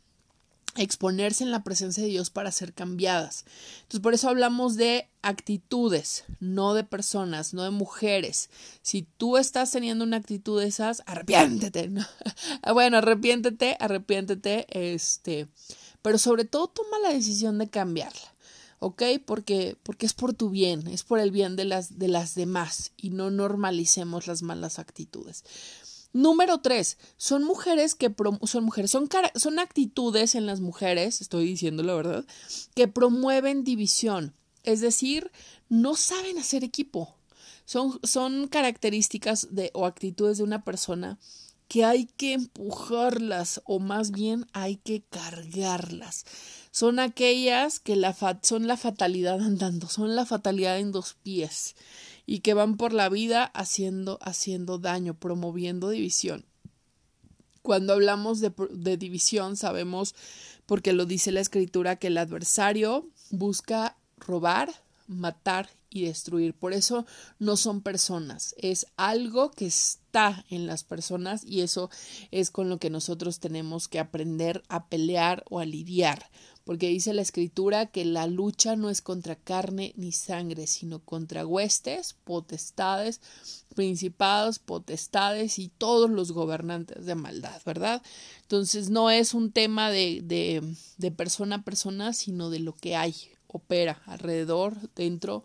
exponerse 0.75 1.43
en 1.43 1.51
la 1.51 1.63
presencia 1.63 2.03
de 2.03 2.09
Dios 2.09 2.29
para 2.29 2.51
ser 2.51 2.73
cambiadas. 2.73 3.45
Entonces, 3.81 3.99
por 4.01 4.13
eso 4.13 4.29
hablamos 4.29 4.75
de 4.75 5.09
actitudes, 5.21 6.25
no 6.39 6.73
de 6.73 6.83
personas, 6.83 7.53
no 7.53 7.63
de 7.63 7.71
mujeres. 7.71 8.49
Si 8.81 9.07
tú 9.17 9.38
estás 9.38 9.71
teniendo 9.71 10.03
una 10.03 10.17
actitud 10.17 10.59
de 10.59 10.67
esas, 10.67 11.03
arrepiéntete. 11.05 11.91
bueno, 12.73 12.97
arrepiéntete, 12.97 13.77
arrepiéntete, 13.79 14.67
este, 14.93 15.47
pero 16.01 16.17
sobre 16.17 16.45
todo 16.45 16.67
toma 16.67 16.99
la 16.99 17.13
decisión 17.13 17.57
de 17.57 17.69
cambiarla. 17.69 18.35
¿ok? 18.79 19.03
Porque, 19.25 19.77
porque 19.83 20.05
es 20.05 20.13
por 20.13 20.33
tu 20.33 20.49
bien, 20.49 20.88
es 20.88 21.03
por 21.03 21.19
el 21.19 21.31
bien 21.31 21.55
de 21.55 21.65
las, 21.65 21.99
de 21.99 22.07
las 22.07 22.35
demás 22.35 22.91
y 22.97 23.09
no 23.09 23.29
normalicemos 23.29 24.27
las 24.27 24.41
malas 24.41 24.79
actitudes. 24.79 25.43
Número 26.11 26.59
tres, 26.59 26.97
son 27.17 27.43
mujeres 27.43 27.93
que 27.93 28.11
son 28.43 28.63
mujeres, 28.63 28.89
son, 28.89 29.07
son 29.35 29.59
actitudes 29.59 30.33
en 30.33 30.47
las 30.47 30.59
mujeres, 30.59 31.21
estoy 31.21 31.45
diciendo 31.45 31.83
la 31.83 31.93
verdad, 31.93 32.25
que 32.73 32.87
promueven 32.87 33.63
división. 33.63 34.33
Es 34.63 34.81
decir, 34.81 35.31
no 35.69 35.95
saben 35.95 36.39
hacer 36.39 36.63
equipo. 36.63 37.15
Son, 37.65 37.99
son 38.01 38.47
características 38.47 39.49
de, 39.51 39.69
o 39.75 39.85
actitudes 39.85 40.39
de 40.39 40.43
una 40.43 40.63
persona 40.63 41.19
que 41.67 41.85
hay 41.85 42.07
que 42.17 42.33
empujarlas 42.33 43.61
o 43.65 43.79
más 43.79 44.09
bien 44.09 44.47
hay 44.53 44.77
que 44.77 45.03
cargarlas. 45.11 46.25
Son 46.71 46.97
aquellas 46.97 47.79
que 47.79 47.95
la 47.95 48.15
son 48.41 48.65
la 48.65 48.75
fatalidad 48.75 49.39
andando, 49.39 49.87
son 49.87 50.15
la 50.15 50.25
fatalidad 50.25 50.79
en 50.79 50.91
dos 50.91 51.15
pies 51.21 51.75
y 52.31 52.41
que 52.41 52.53
van 52.53 52.77
por 52.77 52.93
la 52.93 53.09
vida 53.09 53.43
haciendo, 53.43 54.19
haciendo 54.21 54.77
daño, 54.77 55.15
promoviendo 55.15 55.89
división. 55.89 56.45
Cuando 57.63 57.93
hablamos 57.93 58.39
de, 58.39 58.53
de 58.69 58.98
división, 58.98 59.57
sabemos, 59.57 60.13
porque 60.67 60.93
lo 60.93 61.07
dice 61.07 61.31
la 61.31 61.39
escritura, 61.39 61.95
que 61.95 62.05
el 62.05 62.19
adversario 62.19 63.07
busca 63.31 63.98
robar, 64.17 64.71
matar 65.07 65.71
y 65.89 66.05
destruir. 66.05 66.53
Por 66.53 66.74
eso 66.74 67.05
no 67.39 67.58
son 67.58 67.81
personas, 67.81 68.55
es 68.58 68.88
algo 68.98 69.51
que 69.51 69.65
está 69.67 70.46
en 70.50 70.67
las 70.67 70.84
personas 70.84 71.43
y 71.43 71.62
eso 71.62 71.89
es 72.31 72.51
con 72.51 72.69
lo 72.69 72.79
que 72.79 72.89
nosotros 72.89 73.39
tenemos 73.39 73.88
que 73.88 74.00
aprender 74.00 74.63
a 74.67 74.88
pelear 74.88 75.43
o 75.50 75.60
a 75.60 75.65
lidiar 75.65 76.29
porque 76.69 76.89
dice 76.89 77.15
la 77.15 77.24
escritura 77.24 77.88
que 77.88 78.05
la 78.05 78.27
lucha 78.27 78.75
no 78.75 78.91
es 78.91 79.01
contra 79.01 79.36
carne 79.36 79.91
ni 79.98 80.12
sangre, 80.12 80.67
sino 80.67 81.00
contra 81.00 81.43
huestes, 81.43 82.15
potestades, 82.24 83.22
principados, 83.74 84.60
potestades 84.60 85.58
y 85.58 85.69
todos 85.69 86.12
los 86.12 86.31
gobernantes 86.31 87.08
de 87.08 87.15
maldad, 87.15 87.60
¿verdad? 87.65 88.03
Entonces 88.43 88.91
no 88.91 89.10
es 89.10 89.34
un 89.34 89.51
tema 89.51 89.89
de, 89.89 90.22
de, 90.24 90.75
de 90.98 91.10
persona 91.10 91.55
a 91.55 91.63
persona, 91.63 92.13
sino 92.13 92.51
de 92.51 92.60
lo 92.60 92.75
que 92.75 92.96
hay, 92.96 93.15
opera 93.48 94.03
alrededor, 94.05 94.75
dentro 94.93 95.43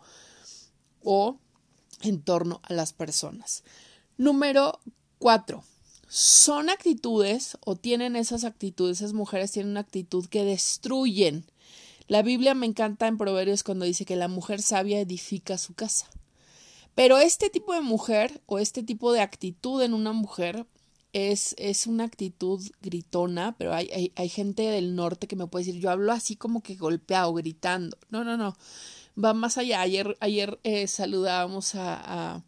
o 1.04 1.38
en 2.02 2.22
torno 2.22 2.60
a 2.64 2.72
las 2.72 2.92
personas. 2.92 3.62
Número 4.16 4.80
cuatro 5.18 5.64
son 6.08 6.70
actitudes 6.70 7.58
o 7.64 7.74
tienen 7.74 8.14
esas 8.14 8.44
actitudes, 8.44 8.98
esas 8.98 9.14
mujeres 9.14 9.50
tienen 9.50 9.72
una 9.72 9.80
actitud 9.80 10.26
que 10.26 10.44
destruyen. 10.44 11.44
La 12.06 12.22
Biblia 12.22 12.54
me 12.54 12.66
encanta 12.66 13.08
en 13.08 13.18
Proverbios 13.18 13.64
cuando 13.64 13.84
dice 13.84 14.04
que 14.04 14.14
la 14.14 14.28
mujer 14.28 14.62
sabia 14.62 15.00
edifica 15.00 15.58
su 15.58 15.74
casa. 15.74 16.08
Pero 16.94 17.18
este 17.18 17.50
tipo 17.50 17.74
de 17.74 17.80
mujer 17.80 18.42
o 18.46 18.60
este 18.60 18.84
tipo 18.84 19.12
de 19.12 19.22
actitud 19.22 19.82
en 19.82 19.92
una 19.92 20.12
mujer 20.12 20.66
es, 21.12 21.56
es 21.58 21.86
una 21.88 22.04
actitud 22.04 22.62
gritona, 22.80 23.56
pero 23.58 23.74
hay, 23.74 23.88
hay, 23.92 24.12
hay, 24.14 24.28
gente 24.28 24.62
del 24.62 24.94
norte 24.94 25.26
que 25.26 25.36
me 25.36 25.46
puede 25.46 25.64
decir, 25.64 25.80
yo 25.80 25.90
hablo 25.90 26.12
así 26.12 26.36
como 26.36 26.62
que 26.62 26.76
golpeado, 26.76 27.32
gritando. 27.34 27.96
No, 28.10 28.22
no, 28.22 28.36
no. 28.36 28.56
Va 29.22 29.34
más 29.34 29.58
allá. 29.58 29.80
Ayer, 29.80 30.16
ayer 30.20 30.58
eh, 30.64 30.86
saludábamos 30.86 31.74
a, 31.74 32.34
a 32.34 32.42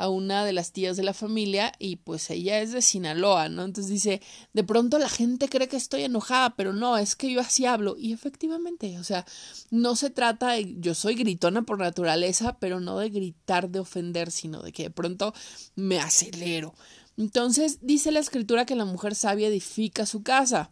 a 0.00 0.08
una 0.08 0.46
de 0.46 0.54
las 0.54 0.72
tías 0.72 0.96
de 0.96 1.02
la 1.02 1.12
familia 1.12 1.74
y 1.78 1.96
pues 1.96 2.30
ella 2.30 2.60
es 2.60 2.72
de 2.72 2.80
Sinaloa, 2.80 3.50
¿no? 3.50 3.64
Entonces 3.64 3.92
dice, 3.92 4.22
de 4.54 4.64
pronto 4.64 4.98
la 4.98 5.10
gente 5.10 5.46
cree 5.46 5.68
que 5.68 5.76
estoy 5.76 6.04
enojada, 6.04 6.56
pero 6.56 6.72
no, 6.72 6.96
es 6.96 7.14
que 7.16 7.30
yo 7.30 7.42
así 7.42 7.66
hablo. 7.66 7.96
Y 7.98 8.14
efectivamente, 8.14 8.98
o 8.98 9.04
sea, 9.04 9.26
no 9.70 9.96
se 9.96 10.08
trata 10.08 10.52
de, 10.52 10.74
yo 10.78 10.94
soy 10.94 11.16
gritona 11.16 11.62
por 11.62 11.78
naturaleza, 11.78 12.56
pero 12.58 12.80
no 12.80 12.98
de 12.98 13.10
gritar, 13.10 13.68
de 13.68 13.80
ofender, 13.80 14.30
sino 14.30 14.62
de 14.62 14.72
que 14.72 14.84
de 14.84 14.90
pronto 14.90 15.34
me 15.74 15.98
acelero. 15.98 16.72
Entonces 17.18 17.80
dice 17.82 18.10
la 18.10 18.20
escritura 18.20 18.64
que 18.64 18.76
la 18.76 18.86
mujer 18.86 19.14
sabia 19.14 19.48
edifica 19.48 20.06
su 20.06 20.22
casa. 20.22 20.70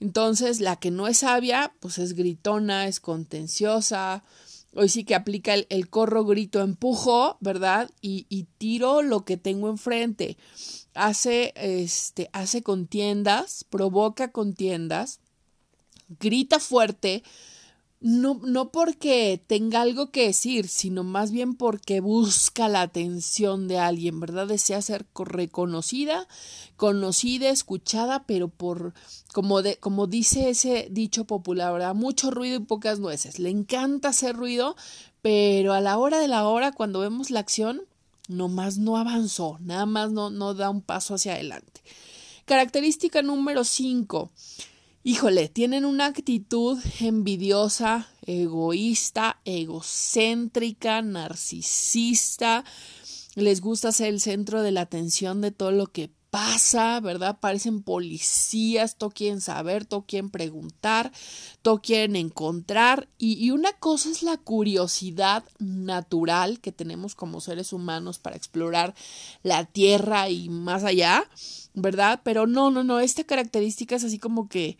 Entonces, 0.00 0.60
la 0.60 0.74
que 0.76 0.90
no 0.90 1.06
es 1.06 1.18
sabia, 1.18 1.74
pues 1.78 1.98
es 1.98 2.14
gritona, 2.14 2.88
es 2.88 2.98
contenciosa, 2.98 4.24
Hoy 4.74 4.88
sí 4.88 5.04
que 5.04 5.14
aplica 5.14 5.54
el, 5.54 5.88
corro, 5.88 6.24
grito, 6.24 6.60
empujo, 6.60 7.38
¿verdad? 7.40 7.90
Y, 8.00 8.26
y, 8.28 8.44
tiro 8.58 9.02
lo 9.02 9.24
que 9.24 9.36
tengo 9.36 9.68
enfrente. 9.70 10.36
Hace, 10.94 11.52
este, 11.56 12.28
hace 12.32 12.62
contiendas, 12.62 13.64
provoca 13.64 14.30
contiendas, 14.30 15.20
grita 16.20 16.60
fuerte, 16.60 17.22
no, 18.00 18.40
no 18.44 18.70
porque 18.70 19.42
tenga 19.44 19.80
algo 19.80 20.10
que 20.10 20.26
decir, 20.26 20.68
sino 20.68 21.02
más 21.02 21.32
bien 21.32 21.54
porque 21.54 22.00
busca 22.00 22.68
la 22.68 22.82
atención 22.82 23.66
de 23.66 23.78
alguien, 23.78 24.20
¿verdad? 24.20 24.46
Desea 24.46 24.80
ser 24.82 25.06
reconocida, 25.16 26.28
conocida, 26.76 27.50
escuchada, 27.50 28.24
pero 28.24 28.48
por, 28.48 28.94
como, 29.32 29.62
de, 29.62 29.78
como 29.78 30.06
dice 30.06 30.50
ese 30.50 30.88
dicho 30.90 31.24
popular, 31.24 31.72
¿verdad? 31.72 31.94
Mucho 31.94 32.30
ruido 32.30 32.56
y 32.56 32.60
pocas 32.60 33.00
nueces. 33.00 33.40
Le 33.40 33.50
encanta 33.50 34.10
hacer 34.10 34.36
ruido, 34.36 34.76
pero 35.20 35.72
a 35.72 35.80
la 35.80 35.98
hora 35.98 36.20
de 36.20 36.28
la 36.28 36.46
hora, 36.46 36.70
cuando 36.70 37.00
vemos 37.00 37.30
la 37.30 37.40
acción, 37.40 37.82
nomás 38.28 38.78
no 38.78 38.96
avanzó, 38.96 39.58
nada 39.60 39.86
más 39.86 40.12
no, 40.12 40.30
no 40.30 40.54
da 40.54 40.70
un 40.70 40.82
paso 40.82 41.14
hacia 41.14 41.32
adelante. 41.32 41.82
Característica 42.44 43.22
número 43.22 43.64
5 43.64 44.30
híjole, 45.02 45.48
tienen 45.48 45.84
una 45.84 46.06
actitud 46.06 46.78
envidiosa, 47.00 48.08
egoísta, 48.26 49.40
egocéntrica, 49.44 51.02
narcisista, 51.02 52.64
les 53.34 53.60
gusta 53.60 53.92
ser 53.92 54.08
el 54.08 54.20
centro 54.20 54.62
de 54.62 54.72
la 54.72 54.82
atención 54.82 55.40
de 55.40 55.50
todo 55.50 55.70
lo 55.70 55.86
que 55.86 56.10
pasa, 56.30 57.00
¿verdad? 57.00 57.38
Parecen 57.40 57.82
policías, 57.82 58.96
todo 58.96 59.10
quieren 59.10 59.40
saber, 59.40 59.84
todo 59.84 60.02
quieren 60.02 60.30
preguntar, 60.30 61.12
todo 61.62 61.80
quieren 61.80 62.16
encontrar. 62.16 63.08
Y, 63.18 63.44
y, 63.44 63.50
una 63.50 63.72
cosa 63.72 64.10
es 64.10 64.22
la 64.22 64.36
curiosidad 64.36 65.44
natural 65.58 66.60
que 66.60 66.72
tenemos 66.72 67.14
como 67.14 67.40
seres 67.40 67.72
humanos 67.72 68.18
para 68.18 68.36
explorar 68.36 68.94
la 69.42 69.64
Tierra 69.64 70.28
y 70.28 70.48
más 70.48 70.84
allá. 70.84 71.28
¿verdad? 71.80 72.20
Pero 72.24 72.46
no, 72.46 72.70
no, 72.70 72.84
no, 72.84 73.00
esta 73.00 73.24
característica 73.24 73.96
es 73.96 74.04
así 74.04 74.18
como 74.18 74.48
que, 74.48 74.78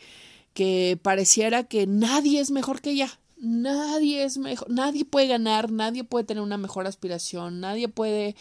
que 0.55 0.99
pareciera 1.01 1.65
que 1.65 1.87
nadie 1.87 2.41
es 2.41 2.51
mejor 2.51 2.81
que 2.81 2.91
ella. 2.91 3.11
Nadie 3.41 4.25
es 4.25 4.37
mejor, 4.37 4.69
nadie 4.69 5.05
puede 5.05 5.29
ganar, 5.29 5.71
nadie 5.71 6.03
puede 6.03 6.25
tener 6.25 6.43
una 6.43 6.57
mejor 6.57 6.89
aspiración, 6.89 7.61
nadie 7.61 7.87
puede 7.89 8.35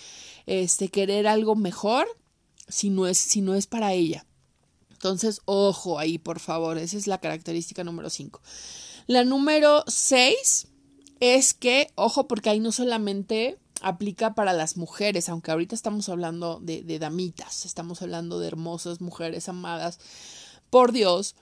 este 0.47 0.89
querer 0.89 1.27
algo 1.27 1.55
mejor 1.55 2.07
si 2.67 2.89
no 2.89 3.07
es, 3.07 3.17
si 3.17 3.41
no 3.41 3.55
es 3.55 3.67
para 3.67 3.93
ella. 3.93 4.25
Entonces, 4.91 5.41
ojo 5.45 5.99
ahí, 5.99 6.17
por 6.17 6.39
favor, 6.39 6.77
esa 6.77 6.97
es 6.97 7.07
la 7.07 7.19
característica 7.19 7.83
número 7.83 8.09
5. 8.09 8.41
La 9.05 9.23
número 9.23 9.83
6 9.87 10.67
es 11.19 11.53
que, 11.53 11.91
ojo, 11.95 12.27
porque 12.27 12.49
ahí 12.49 12.59
no 12.59 12.71
solamente 12.71 13.57
aplica 13.81 14.33
para 14.33 14.53
las 14.53 14.75
mujeres, 14.75 15.29
aunque 15.29 15.51
ahorita 15.51 15.75
estamos 15.75 16.09
hablando 16.09 16.59
de, 16.61 16.81
de 16.81 16.99
damitas, 16.99 17.65
estamos 17.65 18.01
hablando 18.01 18.39
de 18.39 18.47
hermosas 18.47 19.01
mujeres 19.01 19.47
amadas 19.49 19.99
por 20.69 20.91
Dios, 20.91 21.35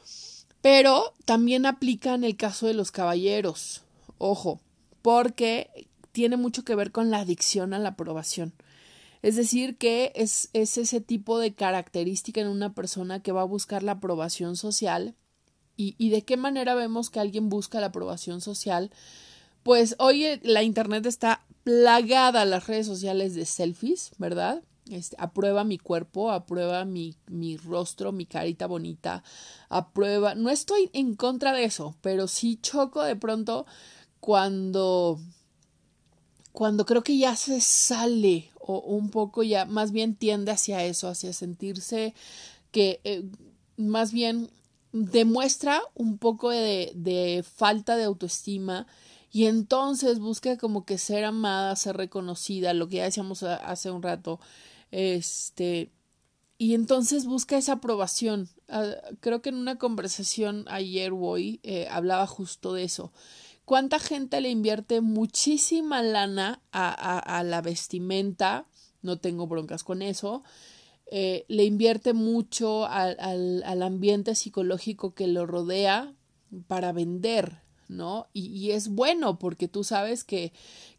pero 0.62 1.14
también 1.26 1.66
aplica 1.66 2.14
en 2.14 2.24
el 2.24 2.36
caso 2.36 2.68
de 2.68 2.74
los 2.74 2.92
caballeros, 2.92 3.84
ojo, 4.18 4.60
porque 5.02 5.88
tiene 6.12 6.38
mucho 6.38 6.64
que 6.64 6.76
ver 6.76 6.92
con 6.92 7.10
la 7.10 7.20
adicción 7.20 7.74
a 7.74 7.80
la 7.80 7.90
aprobación. 7.90 8.54
Es 9.26 9.36
decir, 9.36 9.76
que 9.80 10.12
es, 10.14 10.52
es, 10.54 10.78
ese 10.78 11.02
tipo 11.02 11.40
de 11.40 11.56
característica 11.56 12.42
en 12.42 12.48
una 12.48 12.76
persona 12.76 13.24
que 13.24 13.32
va 13.32 13.42
a 13.42 13.46
buscar 13.46 13.82
la 13.82 13.94
aprobación 13.94 14.56
social. 14.56 15.16
¿Y, 15.76 15.96
y 15.98 16.10
de 16.10 16.22
qué 16.22 16.38
manera 16.38 16.76
vemos 16.76 17.10
que 17.10 17.20
alguien 17.20 17.50
busca 17.50 17.80
la 17.80 17.88
aprobación 17.88 18.40
social? 18.40 18.92
Pues 19.64 19.96
hoy 19.98 20.40
la 20.44 20.62
Internet 20.62 21.08
está 21.08 21.44
plagada, 21.64 22.46
las 22.46 22.68
redes 22.68 22.86
sociales 22.86 23.34
de 23.34 23.48
selfies, 23.48 24.12
¿verdad? 24.20 24.62
Este, 24.92 25.16
aprueba 25.18 25.64
mi 25.64 25.80
cuerpo, 25.80 26.30
aprueba 26.32 26.86
mi, 26.86 27.16
mi 27.26 27.58
rostro, 27.58 28.12
mi 28.12 28.28
carita 28.28 28.68
bonita, 28.68 29.24
aprueba. 29.70 30.36
No 30.36 30.52
estoy 30.52 30.92
en 30.94 31.16
contra 31.16 31.52
de 31.52 31.64
eso, 31.64 31.96
pero 32.02 32.28
sí 32.28 32.60
choco 32.62 33.02
de 33.02 33.16
pronto 33.16 33.66
cuando 34.20 35.20
cuando 36.52 36.86
creo 36.86 37.04
que 37.04 37.18
ya 37.18 37.36
se 37.36 37.60
sale 37.60 38.52
o 38.68 38.80
un 38.80 39.10
poco 39.10 39.44
ya 39.44 39.66
más 39.66 39.92
bien 39.92 40.16
tiende 40.16 40.52
hacia 40.52 40.84
eso, 40.84 41.08
hacia 41.08 41.34
sentirse 41.34 42.14
que 42.72 43.00
eh, 43.04 43.24
más 43.78 44.12
bien 44.12 44.50
demuestra 44.92 45.82
un 45.94 46.18
poco 46.18 46.50
de, 46.50 46.92
de, 46.96 47.44
falta 47.44 47.96
de 47.96 48.06
autoestima 48.06 48.88
y 49.32 49.46
entonces 49.46 50.20
busca 50.20 50.58
como 50.58 50.86
que 50.86 50.98
ser 50.98 51.26
amada, 51.26 51.76
ser 51.76 51.98
reconocida, 51.98 52.74
lo 52.74 52.88
que 52.90 52.98
ya 52.98 53.04
decíamos 53.04 53.44
hace 53.44 53.92
un 53.92 54.02
rato, 54.02 54.40
este, 54.92 55.92
y 56.58 56.74
entonces 56.74 57.26
busca 57.26 57.58
esa 57.58 57.74
aprobación. 57.74 58.48
Ah, 58.70 58.94
creo 59.20 59.42
que 59.42 59.50
en 59.50 59.56
una 59.56 59.78
conversación 59.78 60.66
ayer 60.70 61.12
hoy 61.14 61.60
eh, 61.64 61.88
hablaba 61.92 62.26
justo 62.28 62.74
de 62.74 62.84
eso. 62.84 63.12
¿Cuánta 63.66 63.98
gente 63.98 64.42
le 64.42 64.50
invierte 64.50 65.02
muchísima 65.02 66.04
lana 66.04 66.62
a, 66.72 67.18
a, 67.18 67.44
la 67.44 67.62
vestimenta? 67.62 68.68
No 69.02 69.18
tengo 69.18 69.48
broncas 69.48 69.84
con 69.84 70.04
eso. 70.04 70.44
Eh, 71.08 71.46
le 71.48 71.66
invierte 71.66 72.14
mucho 72.14 72.86
al, 72.86 73.18
al, 73.20 73.64
al, 73.64 73.82
ambiente 73.82 74.36
psicológico 74.36 75.16
que 75.16 75.28
lo 75.28 75.48
rodea 75.48 76.14
para 76.68 76.92
vender, 76.92 77.60
¿no? 77.88 78.28
Y, 78.34 78.48
y, 78.48 78.72
es 78.72 78.90
bueno 78.90 79.40
porque 79.40 79.68
tú 79.68 79.84
sabes 79.84 80.24
que, 80.24 80.54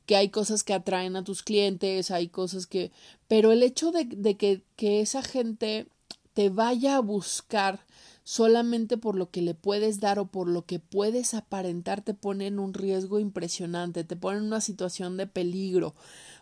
que 0.05 0.17
hay 0.17 0.31
cosas 0.31 0.65
que 0.65 0.75
atraen 0.75 1.17
a 1.17 1.25
tus 1.25 1.43
clientes, 1.43 2.11
hay 2.11 2.29
cosas 2.29 2.67
que... 2.67 2.91
Pero 3.29 3.53
el 3.53 3.63
hecho 3.63 3.93
de, 3.93 4.05
de 4.05 4.37
que, 4.37 4.63
que 4.75 5.01
esa 5.01 5.23
gente 5.23 5.87
te 6.35 6.51
vaya 6.51 6.97
a 6.97 7.01
buscar 7.01 7.81
solamente 8.27 8.97
por 8.97 9.15
lo 9.15 9.31
que 9.31 9.41
le 9.41 9.55
puedes 9.55 10.01
dar 10.01 10.19
o 10.19 10.27
por 10.27 10.49
lo 10.49 10.67
que 10.67 10.81
puedes 10.81 11.33
aparentar 11.33 12.03
te 12.03 12.13
pone 12.13 12.49
en 12.49 12.59
un 12.59 12.75
riesgo 12.75 13.21
impresionante, 13.21 14.03
te 14.03 14.17
pone 14.17 14.39
en 14.39 14.47
una 14.47 14.61
situación 14.61 15.17
de 15.17 15.29
peligro. 15.29 15.95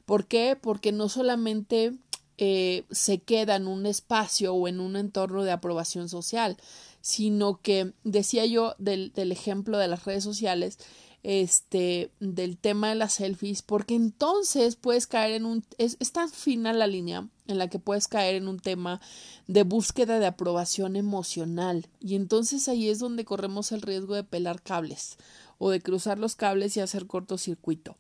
¿Por 0.07 0.27
qué? 0.27 0.57
Porque 0.59 0.93
no 0.93 1.11
solamente 1.11 1.93
eh, 2.39 2.85
se 2.91 3.19
queda 3.19 3.57
en 3.57 3.67
un 3.67 3.85
espacio 3.85 4.55
o 4.55 4.67
en 4.67 4.81
un 4.81 4.97
entorno 4.97 5.45
de 5.45 5.53
aprobación 5.53 6.09
social, 6.09 6.57
sino 7.03 7.61
que 7.61 7.93
decía 8.03 8.47
yo 8.47 8.75
del, 8.79 9.13
del 9.13 9.31
ejemplo 9.31 9.77
de 9.77 9.89
las 9.89 10.07
redes 10.07 10.25
sociales, 10.25 10.79
este, 11.25 12.11
del 12.21 12.59
tema 12.59 12.91
de 12.91 12.95
las 12.95 13.15
selfies, 13.15 13.63
porque 13.63 13.95
entonces 13.95 14.77
puedes 14.77 15.07
caer 15.07 15.33
en 15.33 15.47
un, 15.47 15.65
es, 15.79 15.97
tan 16.13 16.31
fina 16.31 16.73
la 16.75 16.87
línea 16.87 17.27
en 17.49 17.59
la 17.59 17.69
que 17.69 17.79
puedes 17.79 18.09
caer 18.09 18.37
en 18.37 18.47
un 18.47 18.61
tema 18.61 19.01
de 19.47 19.63
búsqueda 19.63 20.19
de 20.19 20.27
aprobación 20.27 20.97
emocional, 20.97 21.89
y 21.99 22.15
entonces 22.15 22.69
ahí 22.69 22.91
es 22.91 22.99
donde 22.99 23.25
corremos 23.25 23.73
el 23.73 23.83
riesgo 23.83 24.15
de 24.15 24.23
pelar 24.23 24.63
cables 24.63 25.17
o 25.59 25.71
de 25.71 25.81
cruzar 25.81 26.19
los 26.19 26.37
cables 26.37 26.77
y 26.77 26.81
hacer 26.81 27.07
cortocircuito. 27.07 27.97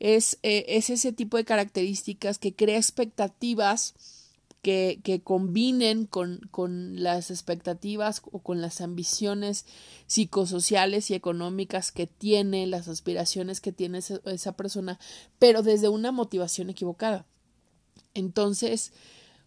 Es, 0.00 0.38
eh, 0.42 0.64
es 0.68 0.90
ese 0.90 1.12
tipo 1.12 1.36
de 1.36 1.44
características 1.44 2.38
que 2.38 2.54
crea 2.54 2.78
expectativas 2.78 3.94
que, 4.64 5.00
que 5.04 5.20
combinen 5.20 6.06
con, 6.06 6.40
con, 6.50 7.02
las 7.02 7.30
expectativas 7.30 8.22
o 8.32 8.38
con 8.38 8.62
las 8.62 8.80
ambiciones 8.80 9.66
psicosociales 10.06 11.10
y 11.10 11.14
económicas 11.14 11.92
que 11.92 12.06
tiene, 12.06 12.66
las 12.66 12.88
aspiraciones 12.88 13.60
que 13.60 13.72
tiene 13.72 13.98
esa, 13.98 14.20
esa 14.24 14.56
persona, 14.56 14.98
pero 15.38 15.62
desde 15.62 15.90
una 15.90 16.12
motivación 16.12 16.70
equivocada. 16.70 17.26
Entonces, 18.14 18.92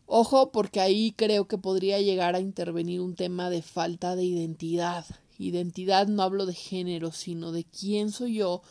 ojo, 0.06 0.52
porque 0.52 0.82
ahí 0.82 1.14
creo 1.18 1.48
que 1.48 1.58
podría 1.58 2.00
llegar 2.00 2.36
a 2.36 2.40
intervenir 2.40 3.02
un 3.02 3.16
tema 3.16 3.50
de 3.50 3.64
falta 3.64 4.16
de 4.16 4.24
identidad. 4.24 5.04
Identidad 5.40 6.08
no 6.08 6.22
hablo 6.22 6.46
de 6.46 6.54
género, 6.54 7.12
sino 7.12 7.52
de 7.52 7.64
quién 7.64 8.12
soy 8.12 8.36
yo 8.36 8.62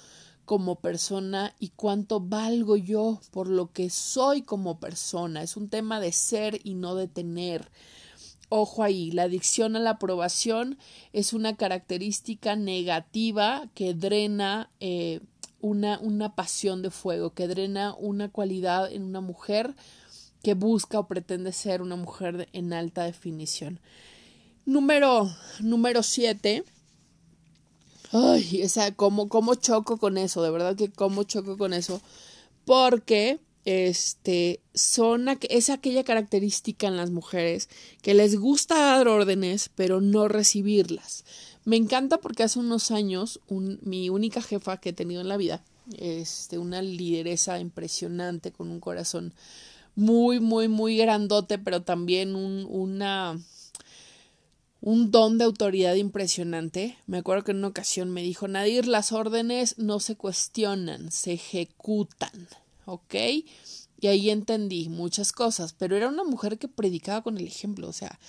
como 0.46 0.76
persona 0.76 1.54
y 1.58 1.70
cuánto 1.70 2.20
valgo 2.20 2.76
yo 2.76 3.20
por 3.32 3.48
lo 3.48 3.72
que 3.72 3.90
soy 3.90 4.42
como 4.42 4.80
persona. 4.80 5.42
Es 5.42 5.56
un 5.56 5.68
tema 5.68 6.00
de 6.00 6.12
ser 6.12 6.60
y 6.64 6.74
no 6.74 6.94
de 6.94 7.08
tener. 7.08 7.70
Ojo 8.48 8.84
ahí, 8.84 9.10
la 9.10 9.24
adicción 9.24 9.74
a 9.74 9.80
la 9.80 9.90
aprobación 9.90 10.78
es 11.12 11.32
una 11.32 11.56
característica 11.56 12.54
negativa 12.54 13.68
que 13.74 13.92
drena 13.92 14.70
eh, 14.78 15.20
una, 15.60 15.98
una 15.98 16.36
pasión 16.36 16.80
de 16.80 16.90
fuego, 16.90 17.34
que 17.34 17.48
drena 17.48 17.94
una 17.98 18.28
cualidad 18.28 18.90
en 18.90 19.02
una 19.02 19.20
mujer 19.20 19.74
que 20.44 20.54
busca 20.54 21.00
o 21.00 21.08
pretende 21.08 21.52
ser 21.52 21.82
una 21.82 21.96
mujer 21.96 22.48
en 22.52 22.72
alta 22.72 23.02
definición. 23.02 23.80
Número, 24.64 25.28
número 25.60 26.04
siete 26.04 26.64
Ay, 28.12 28.60
esa, 28.62 28.92
cómo, 28.94 29.28
cómo 29.28 29.54
choco 29.54 29.96
con 29.96 30.18
eso, 30.18 30.42
de 30.42 30.50
verdad 30.50 30.76
que 30.76 30.90
cómo 30.90 31.24
choco 31.24 31.56
con 31.58 31.72
eso, 31.72 32.00
porque 32.64 33.40
este 33.64 34.60
son 34.74 35.26
es 35.50 35.70
aquella 35.70 36.04
característica 36.04 36.86
en 36.86 36.96
las 36.96 37.10
mujeres 37.10 37.68
que 38.00 38.14
les 38.14 38.38
gusta 38.38 38.76
dar 38.76 39.08
órdenes 39.08 39.70
pero 39.74 40.00
no 40.00 40.28
recibirlas. 40.28 41.24
Me 41.64 41.76
encanta 41.76 42.18
porque 42.18 42.44
hace 42.44 42.60
unos 42.60 42.92
años 42.92 43.40
mi 43.48 44.08
única 44.08 44.40
jefa 44.40 44.76
que 44.76 44.90
he 44.90 44.92
tenido 44.92 45.20
en 45.20 45.28
la 45.28 45.36
vida, 45.36 45.64
este, 45.98 46.58
una 46.58 46.80
lideresa 46.80 47.58
impresionante 47.58 48.52
con 48.52 48.70
un 48.70 48.78
corazón 48.78 49.34
muy, 49.96 50.38
muy, 50.38 50.68
muy 50.68 50.96
grandote, 50.96 51.58
pero 51.58 51.82
también 51.82 52.36
un, 52.36 52.66
una 52.68 53.36
un 54.86 55.10
don 55.10 55.36
de 55.36 55.42
autoridad 55.42 55.96
impresionante. 55.96 56.96
Me 57.08 57.18
acuerdo 57.18 57.42
que 57.42 57.50
en 57.50 57.56
una 57.56 57.66
ocasión 57.66 58.12
me 58.12 58.22
dijo, 58.22 58.46
Nadir, 58.46 58.86
las 58.86 59.10
órdenes 59.10 59.78
no 59.78 59.98
se 59.98 60.14
cuestionan, 60.14 61.10
se 61.10 61.32
ejecutan, 61.32 62.46
¿ok? 62.84 63.14
Y 64.00 64.06
ahí 64.06 64.30
entendí 64.30 64.88
muchas 64.88 65.32
cosas, 65.32 65.72
pero 65.72 65.96
era 65.96 66.06
una 66.08 66.22
mujer 66.22 66.56
que 66.56 66.68
predicaba 66.68 67.22
con 67.22 67.36
el 67.36 67.48
ejemplo, 67.48 67.88
o 67.88 67.92
sea, 67.92 68.20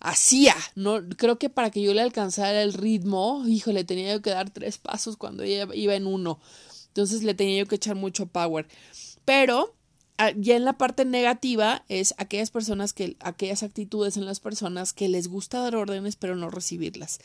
hacía, 0.00 0.54
no 0.74 1.06
creo 1.10 1.38
que 1.38 1.50
para 1.50 1.70
que 1.70 1.82
yo 1.82 1.92
le 1.92 2.00
alcanzara 2.00 2.62
el 2.62 2.72
ritmo, 2.72 3.44
híjole, 3.46 3.84
tenía 3.84 4.14
yo 4.14 4.22
que 4.22 4.30
dar 4.30 4.48
tres 4.48 4.78
pasos 4.78 5.18
cuando 5.18 5.42
ella 5.42 5.68
iba 5.74 5.94
en 5.94 6.06
uno. 6.06 6.40
Entonces 6.86 7.22
le 7.22 7.34
tenía 7.34 7.58
yo 7.58 7.66
que 7.66 7.76
echar 7.76 7.96
mucho 7.96 8.24
power. 8.24 8.66
Pero 9.26 9.74
ya 10.36 10.56
en 10.56 10.64
la 10.64 10.72
parte 10.74 11.04
negativa 11.04 11.84
es 11.88 12.14
aquellas 12.18 12.50
personas 12.50 12.92
que, 12.92 13.16
aquellas 13.20 13.62
actitudes 13.62 14.16
en 14.16 14.26
las 14.26 14.40
personas 14.40 14.92
que 14.92 15.08
les 15.08 15.28
gusta 15.28 15.60
dar 15.60 15.76
órdenes 15.76 16.16
pero 16.16 16.36
no 16.36 16.50
recibirlas. 16.50 17.20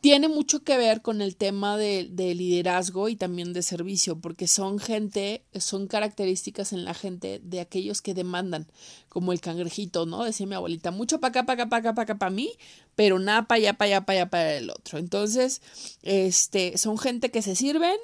Tiene 0.00 0.28
mucho 0.28 0.62
que 0.62 0.76
ver 0.76 1.02
con 1.02 1.20
el 1.20 1.36
tema 1.36 1.76
de, 1.76 2.06
de 2.10 2.34
liderazgo 2.34 3.08
y 3.08 3.16
también 3.16 3.52
de 3.52 3.62
servicio, 3.62 4.20
porque 4.20 4.46
son 4.46 4.78
gente, 4.78 5.42
son 5.54 5.88
características 5.88 6.72
en 6.72 6.84
la 6.84 6.94
gente 6.94 7.40
de 7.42 7.60
aquellos 7.60 8.02
que 8.02 8.14
demandan, 8.14 8.68
como 9.08 9.32
el 9.32 9.40
cangrejito, 9.40 10.06
¿no? 10.06 10.22
Decía 10.22 10.46
mi 10.46 10.54
abuelita, 10.54 10.92
mucho 10.92 11.18
para 11.18 11.30
acá, 11.30 11.46
para 11.46 11.62
acá, 11.62 11.70
para 11.70 11.80
acá, 11.80 11.94
para 11.94 12.02
acá, 12.04 12.18
para 12.18 12.30
mí, 12.30 12.52
pero 12.94 13.18
nada 13.18 13.48
para 13.48 13.56
allá, 13.56 13.72
para 13.72 13.86
allá, 13.88 14.06
para 14.06 14.18
allá, 14.20 14.30
para 14.30 14.54
el 14.54 14.70
otro. 14.70 14.98
Entonces, 14.98 15.60
este, 16.02 16.78
son 16.78 16.98
gente 16.98 17.30
que 17.30 17.42
se 17.42 17.56
sirven, 17.56 17.96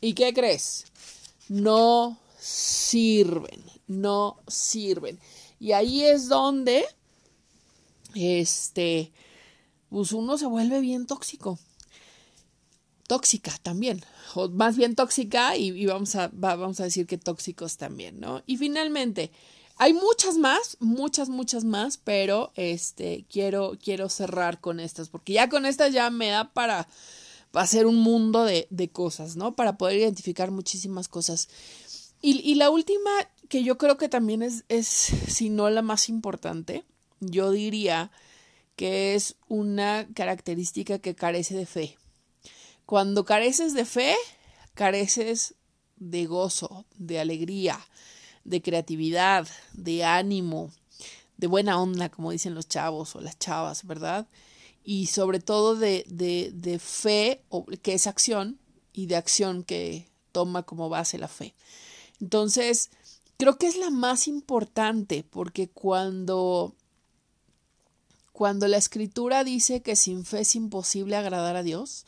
¿y 0.00 0.14
qué 0.14 0.32
crees? 0.32 0.86
No 1.48 2.18
sirven, 2.42 3.62
no 3.86 4.42
sirven. 4.48 5.20
Y 5.60 5.72
ahí 5.72 6.02
es 6.02 6.28
donde, 6.28 6.84
este, 8.16 9.12
pues 9.88 10.10
uno 10.10 10.36
se 10.36 10.46
vuelve 10.46 10.80
bien 10.80 11.06
tóxico. 11.06 11.60
Tóxica 13.06 13.56
también, 13.62 14.02
o 14.34 14.48
más 14.48 14.76
bien 14.76 14.96
tóxica 14.96 15.56
y, 15.56 15.86
vamos, 15.86 16.16
a, 16.16 16.28
va, 16.28 16.56
vamos 16.56 16.80
a 16.80 16.84
decir 16.84 17.06
que 17.06 17.18
tóxicos 17.18 17.76
también, 17.76 18.18
¿no? 18.18 18.42
Y 18.46 18.56
finalmente, 18.56 19.30
hay 19.76 19.92
muchas 19.92 20.36
más, 20.36 20.76
muchas, 20.80 21.28
muchas 21.28 21.62
más, 21.62 21.96
pero 21.96 22.52
este, 22.56 23.24
quiero, 23.30 23.78
quiero 23.80 24.08
cerrar 24.08 24.60
con 24.60 24.80
estas, 24.80 25.10
porque 25.10 25.34
ya 25.34 25.48
con 25.48 25.64
estas 25.64 25.92
ya 25.92 26.10
me 26.10 26.28
da 26.28 26.52
para 26.52 26.88
ser 27.66 27.86
un 27.86 27.98
mundo 27.98 28.44
de, 28.44 28.66
de 28.70 28.88
cosas, 28.88 29.36
¿no? 29.36 29.54
Para 29.54 29.76
poder 29.78 29.98
identificar 29.98 30.50
muchísimas 30.50 31.06
cosas. 31.06 31.48
Y, 32.22 32.40
y, 32.40 32.54
la 32.54 32.70
última, 32.70 33.10
que 33.48 33.64
yo 33.64 33.76
creo 33.76 33.98
que 33.98 34.08
también 34.08 34.42
es, 34.42 34.64
es, 34.68 34.86
si 34.86 35.50
no 35.50 35.68
la 35.68 35.82
más 35.82 36.08
importante, 36.08 36.84
yo 37.20 37.50
diría 37.50 38.10
que 38.76 39.14
es 39.14 39.36
una 39.48 40.06
característica 40.14 40.98
que 40.98 41.14
carece 41.14 41.54
de 41.54 41.66
fe. 41.66 41.98
Cuando 42.86 43.24
careces 43.24 43.74
de 43.74 43.84
fe, 43.84 44.14
careces 44.74 45.54
de 45.96 46.26
gozo, 46.26 46.86
de 46.96 47.20
alegría, 47.20 47.78
de 48.44 48.62
creatividad, 48.62 49.46
de 49.72 50.04
ánimo, 50.04 50.70
de 51.36 51.46
buena 51.48 51.80
onda, 51.80 52.08
como 52.08 52.30
dicen 52.30 52.54
los 52.54 52.68
chavos 52.68 53.16
o 53.16 53.20
las 53.20 53.38
chavas, 53.38 53.86
¿verdad? 53.86 54.28
Y 54.84 55.06
sobre 55.06 55.40
todo 55.40 55.76
de, 55.76 56.04
de, 56.08 56.50
de 56.54 56.78
fe, 56.78 57.42
que 57.82 57.94
es 57.94 58.06
acción, 58.06 58.58
y 58.92 59.06
de 59.06 59.16
acción 59.16 59.64
que 59.64 60.06
toma 60.32 60.62
como 60.62 60.88
base 60.88 61.18
la 61.18 61.28
fe. 61.28 61.54
Entonces, 62.22 62.90
creo 63.36 63.58
que 63.58 63.66
es 63.66 63.76
la 63.76 63.90
más 63.90 64.28
importante, 64.28 65.24
porque 65.28 65.68
cuando 65.68 66.74
cuando 68.32 68.66
la 68.66 68.78
escritura 68.78 69.44
dice 69.44 69.82
que 69.82 69.94
sin 69.94 70.24
fe 70.24 70.40
es 70.40 70.56
imposible 70.56 71.16
agradar 71.16 71.56
a 71.56 71.62
Dios, 71.62 72.06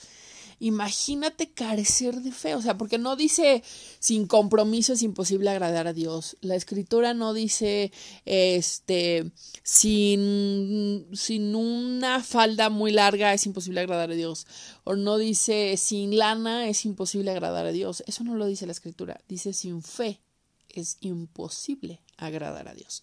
imagínate 0.64 1.50
carecer 1.50 2.22
de 2.22 2.32
fe, 2.32 2.54
o 2.54 2.62
sea, 2.62 2.78
porque 2.78 2.96
no 2.96 3.16
dice 3.16 3.62
sin 3.98 4.26
compromiso 4.26 4.94
es 4.94 5.02
imposible 5.02 5.50
agradar 5.50 5.86
a 5.86 5.92
Dios. 5.92 6.38
La 6.40 6.54
escritura 6.56 7.12
no 7.12 7.34
dice 7.34 7.92
este 8.24 9.30
sin 9.62 11.06
sin 11.12 11.54
una 11.54 12.22
falda 12.22 12.70
muy 12.70 12.92
larga 12.92 13.34
es 13.34 13.44
imposible 13.44 13.80
agradar 13.80 14.10
a 14.10 14.14
Dios 14.14 14.46
o 14.84 14.96
no 14.96 15.18
dice 15.18 15.76
sin 15.76 16.16
lana 16.16 16.66
es 16.66 16.86
imposible 16.86 17.30
agradar 17.30 17.66
a 17.66 17.72
Dios. 17.72 18.02
Eso 18.06 18.24
no 18.24 18.34
lo 18.34 18.46
dice 18.46 18.64
la 18.64 18.72
escritura, 18.72 19.20
dice 19.28 19.52
sin 19.52 19.82
fe 19.82 20.22
es 20.70 20.96
imposible 21.00 22.00
agradar 22.16 22.68
a 22.68 22.74
Dios. 22.74 23.02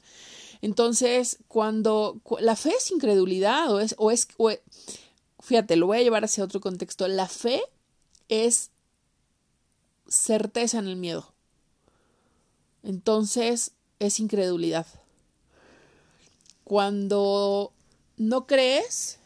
Entonces, 0.61 1.37
cuando 1.47 2.21
la 2.39 2.55
fe 2.55 2.71
es 2.77 2.91
incredulidad 2.91 3.71
o 3.71 3.79
es, 3.79 3.95
o 3.97 4.11
es, 4.11 4.27
fíjate, 5.41 5.75
lo 5.75 5.87
voy 5.87 5.99
a 5.99 6.03
llevar 6.03 6.23
hacia 6.23 6.43
otro 6.43 6.61
contexto. 6.61 7.07
La 7.07 7.27
fe 7.27 7.61
es 8.29 8.69
certeza 10.07 10.79
en 10.79 10.87
el 10.87 10.95
miedo. 10.95 11.33
Entonces, 12.83 13.71
es 13.99 14.19
incredulidad. 14.19 14.87
Cuando 16.63 17.71
no 18.17 18.47
crees, 18.47 19.19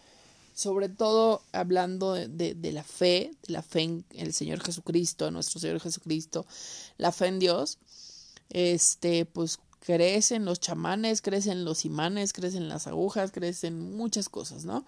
sobre 0.53 0.89
todo 0.89 1.41
hablando 1.51 2.13
de, 2.13 2.55
la 2.71 2.83
fe, 2.83 3.31
de 3.47 3.53
la 3.53 3.61
fe 3.61 3.83
en 3.83 4.05
el 4.11 4.33
Señor 4.33 4.61
Jesucristo, 4.61 5.31
nuestro 5.31 5.59
Señor 5.59 5.79
Jesucristo, 5.79 6.45
la 6.97 7.11
fe 7.11 7.27
en 7.27 7.39
Dios, 7.39 7.77
este, 8.49 9.25
pues 9.25 9.59
crees 9.79 10.31
en 10.31 10.45
los 10.45 10.59
chamanes, 10.59 11.21
crees 11.21 11.47
en 11.47 11.63
los 11.63 11.85
imanes, 11.85 12.33
crees 12.33 12.55
en 12.55 12.67
las 12.67 12.87
agujas, 12.87 13.31
crees 13.31 13.63
en 13.63 13.95
muchas 13.95 14.29
cosas, 14.29 14.65
¿no? 14.65 14.85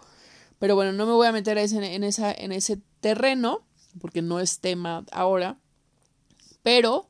Pero 0.60 0.76
bueno, 0.76 0.92
no 0.92 1.06
me 1.06 1.14
voy 1.14 1.28
a 1.28 1.32
meter 1.32 1.58
en, 1.58 2.04
esa, 2.04 2.32
en 2.32 2.52
ese 2.52 2.80
terreno, 3.00 3.64
porque 4.00 4.22
no 4.22 4.40
es 4.40 4.60
tema 4.60 5.06
ahora. 5.12 5.58
Pero 6.64 7.10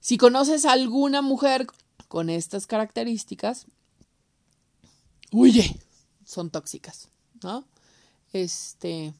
si 0.00 0.16
conoces 0.16 0.64
a 0.64 0.72
alguna 0.72 1.22
mujer 1.22 1.66
con 2.08 2.30
estas 2.30 2.66
características, 2.66 3.66
huye, 5.32 5.78
son 6.24 6.50
tóxicas, 6.50 7.08
¿no? 7.42 7.64
Este, 8.32 9.12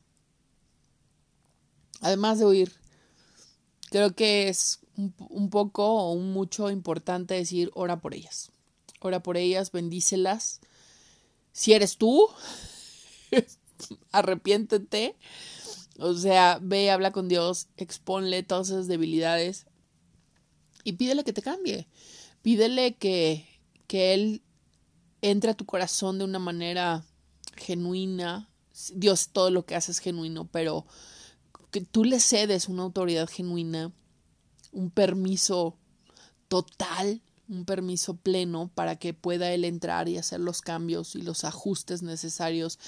además 2.00 2.38
de 2.38 2.46
huir, 2.46 2.72
creo 3.90 4.14
que 4.14 4.48
es 4.48 4.80
un, 4.96 5.50
poco 5.50 5.86
o 5.86 6.12
un 6.12 6.32
mucho 6.32 6.70
importante 6.70 7.34
decir, 7.34 7.70
ora 7.74 8.00
por 8.00 8.14
ellas. 8.14 8.50
Ora 9.00 9.22
por 9.22 9.36
ellas, 9.36 9.72
bendícelas. 9.72 10.60
Si 11.52 11.72
eres 11.72 11.96
tú, 11.96 12.28
arrepiéntete. 14.12 15.16
O 15.98 16.14
sea, 16.14 16.58
ve, 16.60 16.90
habla 16.90 17.10
con 17.10 17.28
Dios, 17.28 17.68
exponle 17.76 18.42
todas 18.42 18.68
esas 18.68 18.86
debilidades 18.86 19.66
y 20.84 20.92
pídele 20.94 21.24
que 21.24 21.32
te 21.32 21.42
cambie. 21.42 21.88
Pídele 22.42 22.96
que, 22.96 23.46
que 23.86 24.14
Él 24.14 24.42
entre 25.22 25.50
a 25.50 25.56
tu 25.56 25.64
corazón 25.64 26.18
de 26.18 26.24
una 26.24 26.38
manera 26.38 27.04
genuina. 27.56 28.50
Dios, 28.94 29.30
todo 29.32 29.50
lo 29.50 29.64
que 29.64 29.74
hace 29.74 29.90
es 29.90 30.00
genuino, 30.00 30.46
pero 30.46 30.86
que 31.70 31.80
tú 31.80 32.04
le 32.04 32.20
cedes 32.20 32.68
una 32.68 32.82
autoridad 32.82 33.28
genuina 33.28 33.92
un 34.76 34.90
permiso 34.90 35.76
total, 36.48 37.22
un 37.48 37.64
permiso 37.64 38.14
pleno 38.14 38.70
para 38.74 38.96
que 38.96 39.14
pueda 39.14 39.52
él 39.52 39.64
entrar 39.64 40.08
y 40.08 40.18
hacer 40.18 40.40
los 40.40 40.62
cambios 40.62 41.14
y 41.14 41.22
los 41.22 41.44
ajustes 41.44 42.02
necesarios 42.02 42.78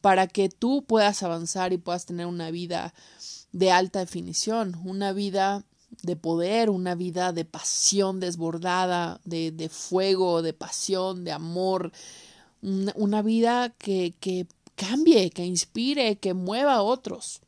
para 0.00 0.26
que 0.26 0.48
tú 0.48 0.84
puedas 0.84 1.22
avanzar 1.22 1.72
y 1.72 1.78
puedas 1.78 2.06
tener 2.06 2.26
una 2.26 2.50
vida 2.50 2.94
de 3.52 3.70
alta 3.70 4.00
definición, 4.00 4.80
una 4.84 5.12
vida 5.12 5.64
de 6.02 6.16
poder, 6.16 6.70
una 6.70 6.94
vida 6.94 7.32
de 7.32 7.44
pasión 7.44 8.20
desbordada, 8.20 9.20
de, 9.24 9.50
de 9.50 9.68
fuego, 9.68 10.42
de 10.42 10.52
pasión, 10.52 11.24
de 11.24 11.32
amor, 11.32 11.92
una, 12.60 13.22
vida 13.22 13.70
que, 13.70 14.14
que 14.20 14.46
cambie, 14.74 15.30
que 15.30 15.44
inspire, 15.44 16.16
que 16.16 16.34
mueva 16.34 16.74
a 16.74 16.82
otros. 16.82 17.40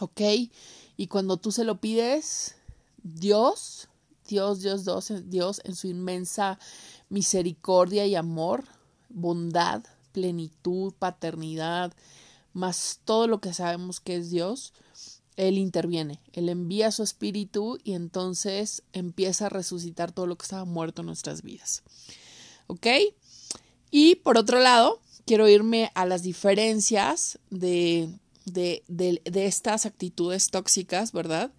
¿Ok? 0.00 0.20
Y 0.96 1.06
cuando 1.08 1.36
tú 1.36 1.52
se 1.52 1.64
lo 1.64 1.80
pides, 1.80 2.56
Dios, 3.02 3.88
Dios, 4.32 4.62
Dios, 4.62 4.84
Dios, 4.84 5.12
Dios 5.26 5.60
en 5.64 5.76
su 5.76 5.88
inmensa 5.88 6.58
misericordia 7.10 8.06
y 8.06 8.14
amor, 8.14 8.64
bondad, 9.10 9.84
plenitud, 10.12 10.94
paternidad, 10.98 11.92
más 12.54 13.00
todo 13.04 13.26
lo 13.26 13.42
que 13.42 13.52
sabemos 13.52 14.00
que 14.00 14.16
es 14.16 14.30
Dios, 14.30 14.72
Él 15.36 15.58
interviene, 15.58 16.18
Él 16.32 16.48
envía 16.48 16.90
su 16.90 17.02
espíritu 17.02 17.78
y 17.84 17.92
entonces 17.92 18.82
empieza 18.94 19.46
a 19.46 19.50
resucitar 19.50 20.12
todo 20.12 20.26
lo 20.26 20.36
que 20.36 20.44
estaba 20.44 20.64
muerto 20.64 21.02
en 21.02 21.06
nuestras 21.06 21.42
vidas. 21.42 21.82
¿Ok? 22.68 22.86
Y 23.90 24.14
por 24.16 24.38
otro 24.38 24.60
lado, 24.60 25.02
quiero 25.26 25.46
irme 25.46 25.92
a 25.94 26.06
las 26.06 26.22
diferencias 26.22 27.38
de 27.50 28.08
de, 28.44 28.82
de, 28.88 29.46
estas 29.46 29.86
actitudes 29.86 30.50
tóxicas, 30.50 31.12
¿verdad? 31.12 31.50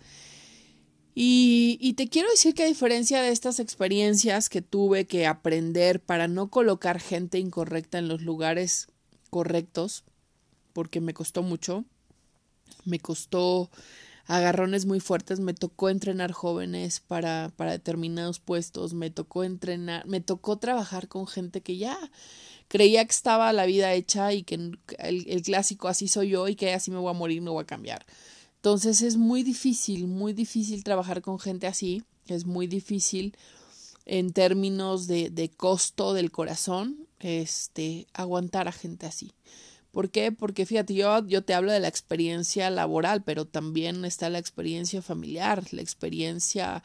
Y, 1.16 1.94
te 1.96 2.10
quiero 2.10 2.30
decir 2.30 2.56
que 2.56 2.64
a 2.64 2.68
diferencia 2.68 3.22
de 3.22 3.30
estas 3.30 3.60
experiencias 3.60 4.50
que 4.50 4.62
tuve 4.62 5.06
que 5.06 5.28
aprender 5.28 6.00
para 6.00 6.28
no 6.28 6.50
colocar 6.50 7.00
gente 7.00 7.38
incorrecta 7.38 8.00
en 8.00 8.08
los 8.08 8.22
lugares 8.22 8.88
correctos, 9.30 10.04
porque 10.74 11.02
me 11.02 11.14
costó 11.14 11.44
mucho, 11.44 11.86
me 12.86 13.00
costó 13.00 13.70
agarrones 14.26 14.86
muy 14.86 15.00
fuertes, 15.00 15.40
me 15.40 15.54
tocó 15.54 15.90
entrenar 15.90 16.32
jóvenes 16.32 17.00
para, 17.00 17.52
para 17.58 17.72
determinados 17.72 18.40
puestos, 18.40 18.94
me 18.94 19.12
tocó 19.12 19.44
entrenar, 19.44 20.08
me 20.08 20.22
tocó 20.22 20.58
trabajar 20.58 21.08
con 21.08 21.28
gente 21.28 21.62
que 21.62 21.78
ya 21.78 21.98
creía 22.74 23.06
que 23.06 23.12
estaba 23.12 23.54
la 23.54 23.68
vida 23.68 23.94
hecha 23.94 24.34
y 24.34 24.42
que 24.42 24.56
el, 24.98 25.42
clásico 25.44 25.88
así 25.88 26.08
soy 26.08 26.30
yo 26.30 26.48
y 26.48 26.56
que 26.56 26.74
así 26.74 26.90
me 26.90 26.98
voy 26.98 27.12
a 27.12 27.14
morir, 27.14 27.42
me 27.42 27.52
voy 27.52 27.62
a 27.62 27.68
cambiar. 27.68 28.04
Entonces 28.64 29.02
es 29.02 29.18
muy 29.18 29.44
difícil, 29.44 30.08
muy 30.08 30.32
difícil 30.32 30.86
trabajar 30.86 31.22
con 31.22 31.38
gente 31.38 31.68
así, 31.68 32.02
es 32.28 32.46
muy 32.46 32.66
difícil 32.66 33.36
en 34.06 34.32
términos 34.32 35.06
de, 35.06 35.30
de 35.30 35.50
costo 35.50 36.14
del 36.14 36.32
corazón, 36.32 37.06
este, 37.20 38.08
aguantar 38.14 38.70
a 38.70 38.72
gente 38.72 39.06
así. 39.06 39.34
¿Por 39.92 40.12
qué? 40.12 40.32
Porque 40.32 40.66
fíjate, 40.66 40.94
yo, 40.94 41.28
yo 41.28 41.44
te 41.44 41.54
hablo 41.54 41.74
de 41.74 41.82
la 41.82 41.90
experiencia 41.90 42.70
laboral, 42.70 43.22
pero 43.26 43.44
también 43.44 44.06
está 44.06 44.30
la 44.30 44.40
experiencia 44.40 45.02
familiar, 45.02 45.66
la 45.72 45.82
experiencia 45.82 46.84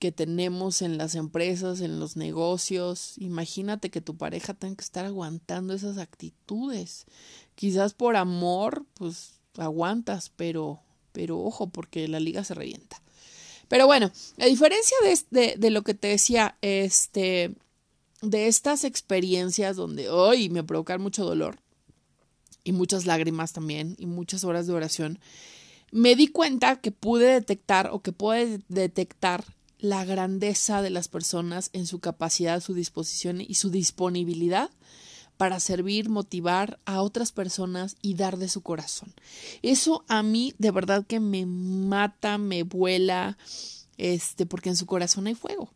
que 0.00 0.12
tenemos 0.12 0.82
en 0.82 0.98
las 0.98 1.14
empresas, 1.14 1.80
en 1.80 1.98
los 1.98 2.18
negocios. 2.18 3.14
Imagínate 3.16 3.88
que 3.88 4.02
tu 4.02 4.18
pareja 4.18 4.52
tenga 4.52 4.76
que 4.76 4.84
estar 4.84 5.06
aguantando 5.06 5.72
esas 5.72 5.96
actitudes. 5.96 7.06
Quizás 7.54 7.94
por 7.94 8.16
amor, 8.16 8.84
pues 8.92 9.40
aguantas, 9.56 10.30
pero, 10.36 10.82
pero 11.12 11.38
ojo, 11.38 11.68
porque 11.70 12.08
la 12.08 12.20
liga 12.20 12.44
se 12.44 12.54
revienta. 12.54 13.02
Pero 13.68 13.86
bueno, 13.86 14.10
a 14.38 14.46
diferencia 14.46 14.96
de, 15.30 15.54
de, 15.56 15.70
lo 15.70 15.82
que 15.82 15.94
te 15.94 16.08
decía, 16.08 16.56
este, 16.60 17.54
de 18.20 18.48
estas 18.48 18.84
experiencias 18.84 19.76
donde 19.76 20.08
hoy 20.08 20.48
me 20.48 20.64
provocan 20.64 21.00
mucho 21.00 21.24
dolor 21.24 21.58
y 22.64 22.72
muchas 22.72 23.06
lágrimas 23.06 23.52
también 23.52 23.94
y 23.98 24.06
muchas 24.06 24.44
horas 24.44 24.66
de 24.66 24.72
oración, 24.72 25.18
me 25.92 26.16
di 26.16 26.28
cuenta 26.28 26.80
que 26.80 26.90
pude 26.90 27.32
detectar 27.32 27.90
o 27.92 28.00
que 28.00 28.12
puede 28.12 28.60
detectar 28.68 29.44
la 29.78 30.04
grandeza 30.04 30.82
de 30.82 30.90
las 30.90 31.08
personas 31.08 31.70
en 31.72 31.86
su 31.86 32.00
capacidad, 32.00 32.60
su 32.60 32.74
disposición 32.74 33.40
y 33.40 33.54
su 33.54 33.70
disponibilidad 33.70 34.70
para 35.40 35.58
servir, 35.58 36.10
motivar 36.10 36.78
a 36.84 37.00
otras 37.00 37.32
personas 37.32 37.96
y 38.02 38.12
dar 38.12 38.36
de 38.36 38.46
su 38.46 38.60
corazón. 38.60 39.14
Eso 39.62 40.04
a 40.06 40.22
mí 40.22 40.52
de 40.58 40.70
verdad 40.70 41.06
que 41.06 41.18
me 41.18 41.46
mata, 41.46 42.36
me 42.36 42.62
vuela, 42.62 43.38
este, 43.96 44.44
porque 44.44 44.68
en 44.68 44.76
su 44.76 44.84
corazón 44.84 45.28
hay 45.28 45.34
fuego. 45.34 45.72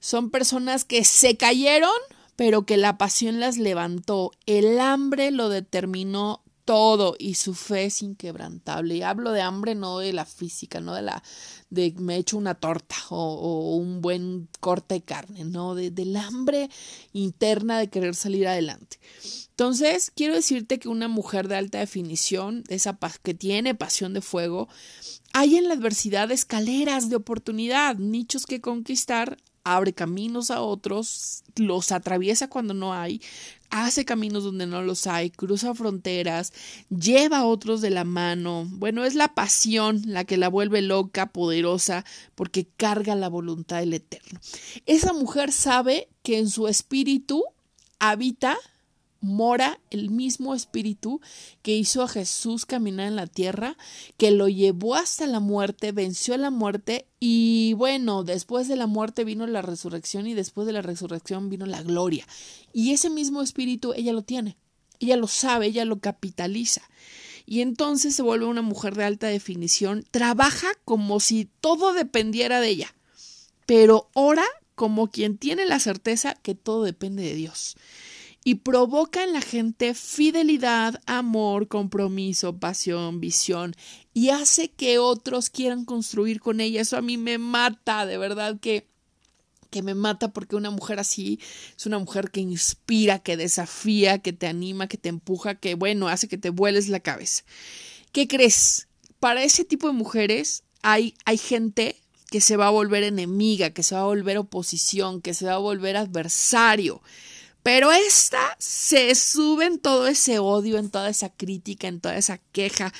Son 0.00 0.30
personas 0.30 0.84
que 0.84 1.04
se 1.04 1.36
cayeron, 1.36 1.92
pero 2.34 2.66
que 2.66 2.76
la 2.76 2.98
pasión 2.98 3.38
las 3.38 3.56
levantó. 3.56 4.32
El 4.46 4.80
hambre 4.80 5.30
lo 5.30 5.48
determinó 5.48 6.41
todo 6.64 7.16
y 7.18 7.34
su 7.34 7.54
fe 7.54 7.86
es 7.86 8.02
inquebrantable. 8.02 8.96
Y 8.96 9.02
hablo 9.02 9.32
de 9.32 9.42
hambre 9.42 9.74
no 9.74 9.98
de 9.98 10.12
la 10.12 10.24
física, 10.24 10.80
no 10.80 10.94
de 10.94 11.02
la 11.02 11.22
de 11.70 11.94
me 11.98 12.16
echo 12.16 12.36
una 12.36 12.54
torta 12.54 12.96
o, 13.08 13.76
un 13.76 14.02
buen 14.02 14.48
corte 14.60 14.96
de 14.96 15.02
carne, 15.02 15.44
no, 15.44 15.74
de, 15.74 15.90
del 15.90 16.14
hambre 16.16 16.68
interna 17.12 17.78
de 17.78 17.88
querer 17.88 18.14
salir 18.14 18.46
adelante. 18.46 18.98
Entonces, 19.50 20.12
quiero 20.14 20.34
decirte 20.34 20.78
que 20.78 20.88
una 20.88 21.08
mujer 21.08 21.48
de 21.48 21.56
alta 21.56 21.78
definición, 21.78 22.64
esa 22.68 22.98
que 23.22 23.34
tiene 23.34 23.74
pasión 23.74 24.12
de 24.12 24.20
fuego, 24.20 24.68
hay 25.32 25.56
en 25.56 25.68
la 25.68 25.74
adversidad 25.74 26.30
escaleras 26.30 27.08
de 27.08 27.16
oportunidad, 27.16 27.96
nichos 27.96 28.44
que 28.44 28.60
conquistar, 28.60 29.38
abre 29.64 29.92
caminos 29.92 30.50
a 30.50 30.60
otros, 30.60 31.44
los 31.56 31.92
atraviesa 31.92 32.48
cuando 32.48 32.74
no 32.74 32.92
hay, 32.92 33.20
hace 33.72 34.04
caminos 34.04 34.44
donde 34.44 34.66
no 34.66 34.82
los 34.82 35.06
hay, 35.06 35.30
cruza 35.30 35.74
fronteras, 35.74 36.52
lleva 36.90 37.38
a 37.38 37.46
otros 37.46 37.80
de 37.80 37.90
la 37.90 38.04
mano. 38.04 38.66
Bueno, 38.68 39.04
es 39.04 39.14
la 39.14 39.34
pasión 39.34 40.02
la 40.06 40.24
que 40.24 40.36
la 40.36 40.48
vuelve 40.48 40.82
loca, 40.82 41.32
poderosa, 41.32 42.04
porque 42.34 42.66
carga 42.76 43.16
la 43.16 43.28
voluntad 43.28 43.80
del 43.80 43.94
Eterno. 43.94 44.38
Esa 44.86 45.14
mujer 45.14 45.50
sabe 45.52 46.08
que 46.22 46.38
en 46.38 46.50
su 46.50 46.68
espíritu 46.68 47.42
habita 47.98 48.58
mora 49.22 49.80
el 49.90 50.10
mismo 50.10 50.54
espíritu 50.54 51.20
que 51.62 51.74
hizo 51.74 52.02
a 52.02 52.08
Jesús 52.08 52.66
caminar 52.66 53.06
en 53.06 53.16
la 53.16 53.26
tierra, 53.26 53.78
que 54.18 54.30
lo 54.30 54.48
llevó 54.48 54.96
hasta 54.96 55.26
la 55.26 55.40
muerte, 55.40 55.92
venció 55.92 56.36
la 56.36 56.50
muerte 56.50 57.06
y 57.20 57.72
bueno, 57.74 58.24
después 58.24 58.68
de 58.68 58.76
la 58.76 58.86
muerte 58.86 59.24
vino 59.24 59.46
la 59.46 59.62
resurrección 59.62 60.26
y 60.26 60.34
después 60.34 60.66
de 60.66 60.72
la 60.72 60.82
resurrección 60.82 61.48
vino 61.48 61.64
la 61.64 61.82
gloria. 61.82 62.26
Y 62.72 62.92
ese 62.92 63.08
mismo 63.08 63.42
espíritu 63.42 63.94
ella 63.94 64.12
lo 64.12 64.22
tiene, 64.22 64.58
ella 64.98 65.16
lo 65.16 65.28
sabe, 65.28 65.66
ella 65.66 65.84
lo 65.84 66.00
capitaliza. 66.00 66.82
Y 67.46 67.60
entonces 67.60 68.14
se 68.14 68.22
vuelve 68.22 68.46
una 68.46 68.62
mujer 68.62 68.94
de 68.94 69.04
alta 69.04 69.28
definición, 69.28 70.04
trabaja 70.10 70.68
como 70.84 71.20
si 71.20 71.48
todo 71.60 71.92
dependiera 71.92 72.60
de 72.60 72.68
ella, 72.68 72.94
pero 73.66 74.10
ora 74.14 74.44
como 74.74 75.10
quien 75.10 75.38
tiene 75.38 75.64
la 75.64 75.78
certeza 75.78 76.34
que 76.34 76.54
todo 76.54 76.82
depende 76.82 77.22
de 77.22 77.34
Dios 77.34 77.76
y 78.44 78.56
provoca 78.56 79.22
en 79.22 79.32
la 79.32 79.40
gente 79.40 79.94
fidelidad, 79.94 81.00
amor, 81.06 81.68
compromiso, 81.68 82.58
pasión, 82.58 83.20
visión 83.20 83.74
y 84.14 84.30
hace 84.30 84.70
que 84.70 84.98
otros 84.98 85.50
quieran 85.50 85.84
construir 85.84 86.40
con 86.40 86.60
ella. 86.60 86.80
Eso 86.80 86.96
a 86.96 87.02
mí 87.02 87.16
me 87.16 87.38
mata, 87.38 88.06
de 88.06 88.18
verdad 88.18 88.58
que 88.60 88.86
que 89.72 89.82
me 89.82 89.94
mata 89.94 90.32
porque 90.32 90.54
una 90.54 90.70
mujer 90.70 91.00
así 91.00 91.40
es 91.76 91.86
una 91.86 91.98
mujer 91.98 92.30
que 92.30 92.40
inspira, 92.40 93.18
que 93.18 93.38
desafía, 93.38 94.18
que 94.18 94.34
te 94.34 94.46
anima, 94.46 94.86
que 94.86 94.98
te 94.98 95.08
empuja, 95.08 95.54
que 95.54 95.74
bueno, 95.74 96.08
hace 96.08 96.28
que 96.28 96.36
te 96.36 96.50
vueles 96.50 96.88
la 96.88 97.00
cabeza. 97.00 97.42
¿Qué 98.12 98.28
crees? 98.28 98.88
Para 99.18 99.42
ese 99.42 99.64
tipo 99.64 99.86
de 99.86 99.94
mujeres 99.94 100.62
hay, 100.82 101.14
hay 101.24 101.38
gente 101.38 101.96
que 102.30 102.40
se 102.40 102.56
va 102.56 102.66
a 102.66 102.70
volver 102.70 103.02
enemiga, 103.02 103.70
que 103.70 103.82
se 103.82 103.94
va 103.94 104.02
a 104.02 104.06
volver 104.06 104.36
oposición, 104.36 105.22
que 105.22 105.32
se 105.32 105.46
va 105.46 105.54
a 105.54 105.58
volver 105.58 105.96
adversario. 105.96 107.02
Pero 107.62 107.92
esta 107.92 108.56
se 108.58 109.14
sube 109.14 109.66
en 109.66 109.78
todo 109.78 110.08
ese 110.08 110.40
odio, 110.40 110.78
en 110.78 110.90
toda 110.90 111.08
esa 111.08 111.28
crítica, 111.28 111.86
en 111.86 112.00
toda 112.00 112.16
esa 112.16 112.38
queja, 112.38 112.92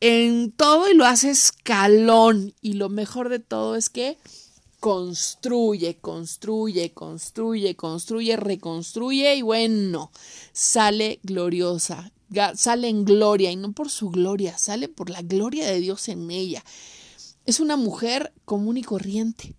en 0.00 0.50
todo 0.52 0.90
y 0.90 0.94
lo 0.94 1.04
hace 1.04 1.30
escalón. 1.30 2.54
Y 2.62 2.74
lo 2.74 2.88
mejor 2.88 3.28
de 3.28 3.38
todo 3.38 3.76
es 3.76 3.90
que 3.90 4.16
construye, 4.80 5.96
construye, 5.96 6.92
construye, 6.92 7.76
construye, 7.76 8.36
reconstruye 8.36 9.36
y 9.36 9.42
bueno, 9.42 10.10
sale 10.52 11.20
gloriosa, 11.22 12.12
sale 12.54 12.88
en 12.88 13.04
gloria 13.04 13.50
y 13.50 13.56
no 13.56 13.72
por 13.72 13.90
su 13.90 14.10
gloria, 14.10 14.56
sale 14.56 14.88
por 14.88 15.10
la 15.10 15.22
gloria 15.22 15.66
de 15.66 15.80
Dios 15.80 16.08
en 16.08 16.30
ella. 16.30 16.64
Es 17.44 17.60
una 17.60 17.76
mujer 17.76 18.32
común 18.44 18.76
y 18.76 18.82
corriente, 18.82 19.54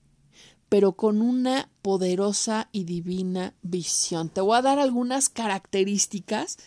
pero 0.69 0.93
con 0.93 1.21
una 1.21 1.69
poderosa 1.81 2.69
y 2.71 2.83
divina 2.83 3.53
visión. 3.63 4.29
Te 4.29 4.41
voy 4.41 4.57
a 4.57 4.61
dar 4.61 4.79
algunas 4.79 5.29
características 5.29 6.57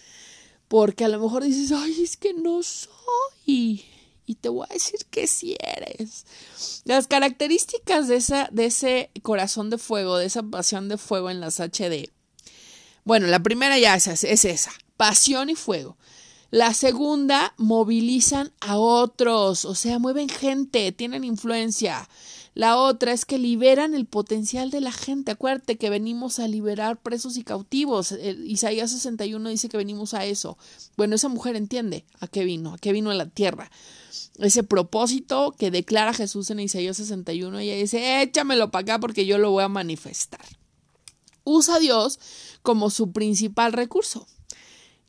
porque 0.69 1.05
a 1.05 1.09
lo 1.09 1.21
mejor 1.21 1.45
dices, 1.45 1.71
ay, 1.73 2.03
es 2.03 2.17
que 2.17 2.35
no 2.35 2.63
soy. 2.63 3.85
Y 4.27 4.37
te 4.41 4.49
voy 4.49 4.67
a 4.69 4.73
decir 4.73 5.01
que 5.11 5.27
sí 5.27 5.57
eres. 5.61 6.27
Las 6.85 7.07
características 7.07 8.09
de, 8.09 8.17
esa, 8.17 8.49
de 8.51 8.67
ese 8.67 9.11
corazón 9.23 9.71
de 9.71 9.79
fuego, 9.79 10.17
de 10.17 10.27
esa 10.27 10.43
pasión 10.43 10.89
de 10.89 10.99
fuego 10.99 11.31
en 11.31 11.41
las 11.41 11.61
HD. 11.61 12.11
Bueno, 13.05 13.27
la 13.27 13.43
primera 13.43 13.79
ya 13.79 13.95
es, 13.95 14.07
es 14.07 14.45
esa, 14.45 14.73
pasión 14.97 15.51
y 15.51 15.55
fuego. 15.55 15.97
La 16.53 16.75
segunda, 16.75 17.55
movilizan 17.57 18.53
a 18.61 18.77
otros, 18.77 19.65
o 19.65 19.75
sea, 19.75 19.99
mueven 19.99 20.29
gente, 20.29 20.93
tienen 20.93 21.25
influencia. 21.25 22.07
La 22.53 22.77
otra 22.77 23.15
es 23.15 23.25
que 23.25 23.39
liberan 23.39 23.95
el 23.95 24.05
potencial 24.05 24.71
de 24.71 24.83
la 24.83 24.93
gente. 24.93 25.33
Acuérdate 25.33 25.79
que 25.79 25.89
venimos 25.89 26.39
a 26.41 26.49
liberar 26.49 27.01
presos 27.01 27.39
y 27.39 27.43
cautivos. 27.43 28.13
Isaías 28.45 28.91
61 28.91 29.49
dice 29.49 29.71
que 29.71 29.79
venimos 29.79 30.13
a 30.13 30.27
eso. 30.27 30.59
Bueno, 30.99 31.15
esa 31.15 31.29
mujer 31.29 31.57
entiende 31.57 32.05
a 32.21 32.27
qué 32.27 32.45
vino, 32.45 32.75
a 32.75 32.79
qué 32.79 32.93
vino 32.93 33.11
a 33.11 33.15
la 33.15 33.31
tierra. 33.31 33.71
Ese 34.39 34.63
propósito 34.63 35.55
que 35.59 35.71
declara 35.71 36.13
Jesús 36.13 36.51
en 36.51 36.61
Isaías 36.61 36.99
61, 36.99 37.61
ella 37.61 37.77
dice, 37.77 38.21
échamelo 38.21 38.71
para 38.71 38.83
acá 38.83 39.01
porque 39.01 39.25
yo 39.25 39.39
lo 39.39 39.53
voy 39.53 39.65
a 39.65 39.69
manifestar. 39.69 40.45
Usa 41.45 41.77
a 41.77 41.79
Dios 41.79 42.21
como 42.61 42.91
su 42.91 43.11
principal 43.11 43.73
recurso. 43.73 44.27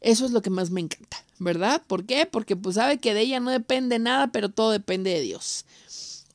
Eso 0.03 0.25
es 0.25 0.32
lo 0.32 0.41
que 0.41 0.49
más 0.49 0.69
me 0.69 0.82
encanta, 0.82 1.23
¿verdad? 1.43 1.82
¿Por 1.86 2.06
qué? 2.06 2.25
Porque 2.25 2.56
pues 2.56 2.75
sabe 2.75 2.97
que 2.97 3.13
de 3.13 3.21
ella 3.21 3.39
no 3.39 3.51
depende 3.51 3.99
nada, 3.99 4.32
pero 4.32 4.49
todo 4.49 4.71
depende 4.71 5.12
de 5.12 5.21
Dios. 5.21 5.65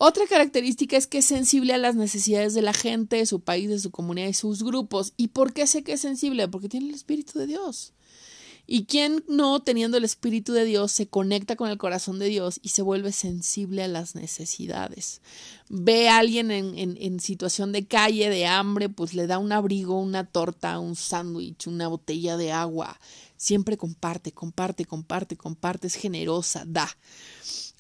Otra 0.01 0.27
característica 0.29 0.97
es 0.97 1.09
que 1.09 1.18
es 1.18 1.25
sensible 1.25 1.75
a 1.75 1.79
las 1.79 1.97
necesidades 1.97 2.55
de 2.55 2.62
la 2.62 2.73
gente, 2.73 3.16
de 3.16 3.27
su 3.27 3.40
país, 3.40 3.68
de 3.68 3.81
su 3.81 3.90
comunidad 3.90 4.29
y 4.29 4.35
sus 4.35 4.62
grupos. 4.62 5.12
¿Y 5.16 5.29
por 5.29 5.53
qué 5.53 5.66
sé 5.66 5.83
que 5.83 5.94
es 5.94 6.01
sensible? 6.01 6.47
Porque 6.47 6.68
tiene 6.68 6.88
el 6.88 6.94
Espíritu 6.94 7.38
de 7.38 7.49
Dios. 7.49 7.92
¿Y 8.71 8.85
quién 8.85 9.25
no, 9.29 9.61
teniendo 9.61 9.97
el 9.97 10.05
Espíritu 10.05 10.53
de 10.53 10.66
Dios, 10.66 10.92
se 10.92 11.07
conecta 11.07 11.57
con 11.57 11.71
el 11.71 11.79
corazón 11.79 12.18
de 12.18 12.27
Dios 12.27 12.61
y 12.62 12.68
se 12.68 12.83
vuelve 12.83 13.12
sensible 13.12 13.83
a 13.83 13.88
las 13.88 14.14
necesidades? 14.14 15.23
Ve 15.71 16.11
a 16.11 16.18
alguien 16.18 16.51
en, 16.51 16.79
en, 16.79 16.99
en 17.01 17.18
situación 17.18 17.73
de 17.73 17.87
calle, 17.87 18.29
de 18.29 18.47
hambre, 18.47 18.90
pues 18.90 19.14
le 19.14 19.27
da 19.27 19.38
un 19.38 19.53
abrigo, 19.53 19.99
una 19.99 20.25
torta, 20.25 20.79
un 20.79 20.97
sándwich, 20.97 21.66
una 21.66 21.88
botella 21.88 22.37
de 22.37 22.53
agua. 22.53 23.01
Siempre 23.38 23.79
comparte, 23.79 24.33
comparte, 24.33 24.85
comparte, 24.85 25.37
comparte, 25.38 25.87
es 25.87 25.94
generosa, 25.94 26.64
da. 26.66 26.88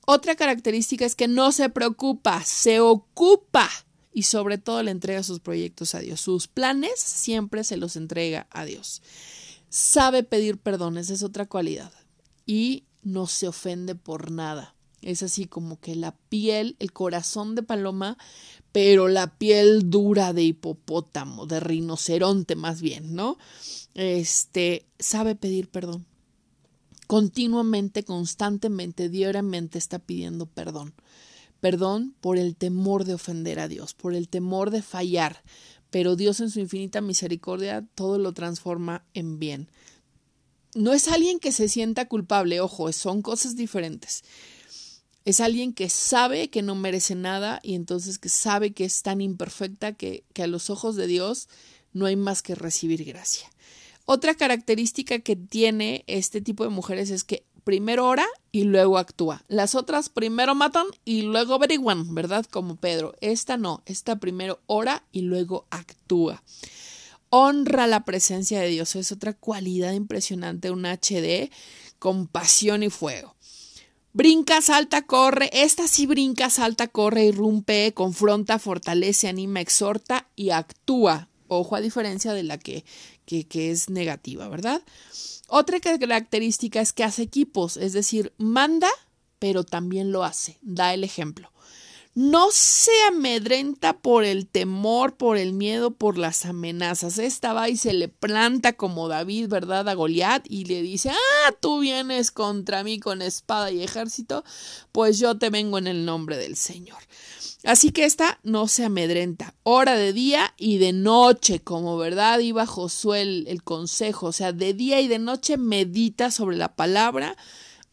Otra 0.06 0.36
característica 0.36 1.04
es 1.04 1.14
que 1.14 1.28
no 1.28 1.52
se 1.52 1.68
preocupa, 1.68 2.42
se 2.42 2.80
ocupa 2.80 3.68
y 4.14 4.22
sobre 4.22 4.56
todo 4.56 4.82
le 4.82 4.90
entrega 4.90 5.22
sus 5.22 5.40
proyectos 5.40 5.94
a 5.94 5.98
Dios. 5.98 6.22
Sus 6.22 6.48
planes 6.48 6.98
siempre 6.98 7.62
se 7.62 7.76
los 7.76 7.96
entrega 7.96 8.46
a 8.50 8.64
Dios. 8.64 9.02
Sabe 9.68 10.22
pedir 10.22 10.56
perdón, 10.56 10.96
esa 10.96 11.12
es 11.12 11.22
otra 11.22 11.44
cualidad. 11.44 11.92
Y 12.46 12.84
no 13.02 13.26
se 13.26 13.48
ofende 13.48 13.94
por 13.94 14.30
nada. 14.30 14.74
Es 15.02 15.22
así 15.22 15.44
como 15.44 15.78
que 15.78 15.94
la 15.94 16.16
piel, 16.28 16.76
el 16.78 16.92
corazón 16.92 17.54
de 17.54 17.62
paloma, 17.62 18.16
pero 18.80 19.08
la 19.08 19.26
piel 19.38 19.90
dura 19.90 20.32
de 20.32 20.44
hipopótamo, 20.44 21.46
de 21.46 21.58
rinoceronte 21.58 22.54
más 22.54 22.80
bien, 22.80 23.12
¿no? 23.12 23.36
Este, 23.94 24.86
sabe 25.00 25.34
pedir 25.34 25.68
perdón 25.68 26.06
continuamente, 27.08 28.04
constantemente, 28.04 29.08
diariamente 29.08 29.78
está 29.78 29.98
pidiendo 29.98 30.46
perdón. 30.46 30.94
Perdón 31.58 32.14
por 32.20 32.38
el 32.38 32.54
temor 32.54 33.04
de 33.04 33.14
ofender 33.14 33.58
a 33.58 33.66
Dios, 33.66 33.94
por 33.94 34.14
el 34.14 34.28
temor 34.28 34.70
de 34.70 34.80
fallar, 34.80 35.42
pero 35.90 36.14
Dios 36.14 36.38
en 36.38 36.48
su 36.48 36.60
infinita 36.60 37.00
misericordia 37.00 37.84
todo 37.96 38.16
lo 38.18 38.32
transforma 38.32 39.04
en 39.12 39.40
bien. 39.40 39.68
No 40.76 40.92
es 40.92 41.08
alguien 41.08 41.40
que 41.40 41.50
se 41.50 41.68
sienta 41.68 42.06
culpable, 42.06 42.60
ojo, 42.60 42.92
son 42.92 43.22
cosas 43.22 43.56
diferentes. 43.56 44.22
Es 45.24 45.40
alguien 45.40 45.72
que 45.72 45.88
sabe 45.88 46.48
que 46.48 46.62
no 46.62 46.74
merece 46.74 47.14
nada 47.14 47.60
y 47.62 47.74
entonces 47.74 48.18
que 48.18 48.28
sabe 48.28 48.72
que 48.72 48.84
es 48.84 49.02
tan 49.02 49.20
imperfecta 49.20 49.92
que, 49.92 50.24
que 50.32 50.42
a 50.42 50.46
los 50.46 50.70
ojos 50.70 50.96
de 50.96 51.06
Dios 51.06 51.48
no 51.92 52.06
hay 52.06 52.16
más 52.16 52.42
que 52.42 52.54
recibir 52.54 53.04
gracia. 53.04 53.50
Otra 54.06 54.34
característica 54.34 55.18
que 55.18 55.36
tiene 55.36 56.04
este 56.06 56.40
tipo 56.40 56.64
de 56.64 56.70
mujeres 56.70 57.10
es 57.10 57.24
que 57.24 57.44
primero 57.68 58.06
ora 58.06 58.26
y 58.50 58.64
luego 58.64 58.96
actúa. 58.96 59.44
Las 59.48 59.74
otras 59.74 60.08
primero 60.08 60.54
matan 60.54 60.86
y 61.04 61.20
luego 61.20 61.52
averiguan, 61.52 62.14
¿verdad? 62.14 62.46
Como 62.46 62.76
Pedro. 62.76 63.14
Esta 63.20 63.58
no, 63.58 63.82
esta 63.84 64.16
primero 64.16 64.60
ora 64.66 65.04
y 65.12 65.20
luego 65.20 65.66
actúa. 65.68 66.42
honra 67.28 67.86
la 67.86 68.06
presencia 68.06 68.60
de 68.60 68.68
Dios. 68.68 68.96
Es 68.96 69.12
otra 69.12 69.34
cualidad 69.34 69.92
impresionante, 69.92 70.70
un 70.70 70.86
HD 70.86 71.50
con 71.98 72.26
pasión 72.26 72.82
y 72.82 72.88
fuego. 72.88 73.34
Brinca, 74.12 74.60
salta, 74.62 75.02
corre. 75.02 75.50
Esta 75.52 75.86
sí 75.86 76.06
brinca, 76.06 76.50
salta, 76.50 76.88
corre, 76.88 77.26
irrumpe, 77.26 77.92
confronta, 77.94 78.58
fortalece, 78.58 79.28
anima, 79.28 79.60
exhorta 79.60 80.28
y 80.34 80.50
actúa. 80.50 81.28
Ojo 81.46 81.76
a 81.76 81.80
diferencia 81.80 82.32
de 82.32 82.42
la 82.42 82.58
que, 82.58 82.84
que, 83.24 83.46
que 83.46 83.70
es 83.70 83.90
negativa, 83.90 84.48
¿verdad? 84.48 84.82
Otra 85.48 85.80
característica 85.80 86.80
es 86.80 86.92
que 86.92 87.04
hace 87.04 87.22
equipos, 87.22 87.76
es 87.76 87.92
decir, 87.92 88.32
manda, 88.36 88.88
pero 89.38 89.64
también 89.64 90.12
lo 90.12 90.24
hace. 90.24 90.58
Da 90.62 90.92
el 90.92 91.04
ejemplo 91.04 91.50
no 92.18 92.48
se 92.50 92.90
amedrenta 93.06 93.96
por 93.96 94.24
el 94.24 94.48
temor, 94.48 95.16
por 95.16 95.36
el 95.36 95.52
miedo, 95.52 95.92
por 95.92 96.18
las 96.18 96.46
amenazas. 96.46 97.16
Esta 97.18 97.52
va 97.52 97.68
y 97.68 97.76
se 97.76 97.92
le 97.92 98.08
planta 98.08 98.72
como 98.72 99.06
David, 99.06 99.46
¿verdad? 99.46 99.88
A 99.88 99.94
Goliat 99.94 100.44
y 100.50 100.64
le 100.64 100.82
dice, 100.82 101.10
ah, 101.10 101.52
tú 101.60 101.78
vienes 101.78 102.32
contra 102.32 102.82
mí 102.82 102.98
con 102.98 103.22
espada 103.22 103.70
y 103.70 103.84
ejército, 103.84 104.42
pues 104.90 105.20
yo 105.20 105.38
te 105.38 105.48
vengo 105.48 105.78
en 105.78 105.86
el 105.86 106.04
nombre 106.04 106.36
del 106.36 106.56
Señor. 106.56 106.98
Así 107.62 107.92
que 107.92 108.04
esta 108.04 108.40
no 108.42 108.66
se 108.66 108.84
amedrenta, 108.84 109.54
hora 109.62 109.94
de 109.94 110.12
día 110.12 110.54
y 110.56 110.78
de 110.78 110.92
noche, 110.92 111.60
como 111.60 111.98
verdad 111.98 112.40
iba 112.40 112.66
Josué 112.66 113.22
el, 113.22 113.44
el 113.46 113.62
consejo, 113.62 114.26
o 114.26 114.32
sea, 114.32 114.52
de 114.52 114.74
día 114.74 115.00
y 115.00 115.06
de 115.06 115.20
noche 115.20 115.56
medita 115.56 116.32
sobre 116.32 116.56
la 116.56 116.74
palabra, 116.74 117.36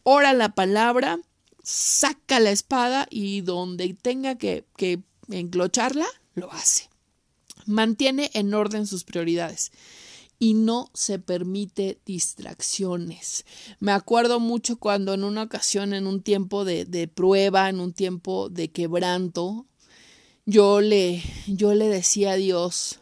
ora 0.02 0.32
la 0.32 0.48
palabra, 0.48 1.20
saca 1.66 2.38
la 2.38 2.52
espada 2.52 3.08
y 3.10 3.40
donde 3.40 3.92
tenga 3.94 4.38
que, 4.38 4.64
que 4.76 5.00
enclocharla, 5.28 6.06
lo 6.36 6.52
hace. 6.52 6.88
Mantiene 7.66 8.30
en 8.34 8.54
orden 8.54 8.86
sus 8.86 9.02
prioridades 9.02 9.72
y 10.38 10.54
no 10.54 10.90
se 10.94 11.18
permite 11.18 11.98
distracciones. 12.06 13.44
Me 13.80 13.90
acuerdo 13.90 14.38
mucho 14.38 14.78
cuando 14.78 15.12
en 15.12 15.24
una 15.24 15.42
ocasión, 15.42 15.92
en 15.92 16.06
un 16.06 16.22
tiempo 16.22 16.64
de, 16.64 16.84
de, 16.84 17.08
prueba, 17.08 17.68
en 17.68 17.80
un 17.80 17.92
tiempo 17.92 18.48
de 18.48 18.70
quebranto, 18.70 19.66
yo 20.44 20.80
le, 20.80 21.20
yo 21.48 21.74
le 21.74 21.88
decía 21.88 22.32
a 22.32 22.36
Dios, 22.36 23.00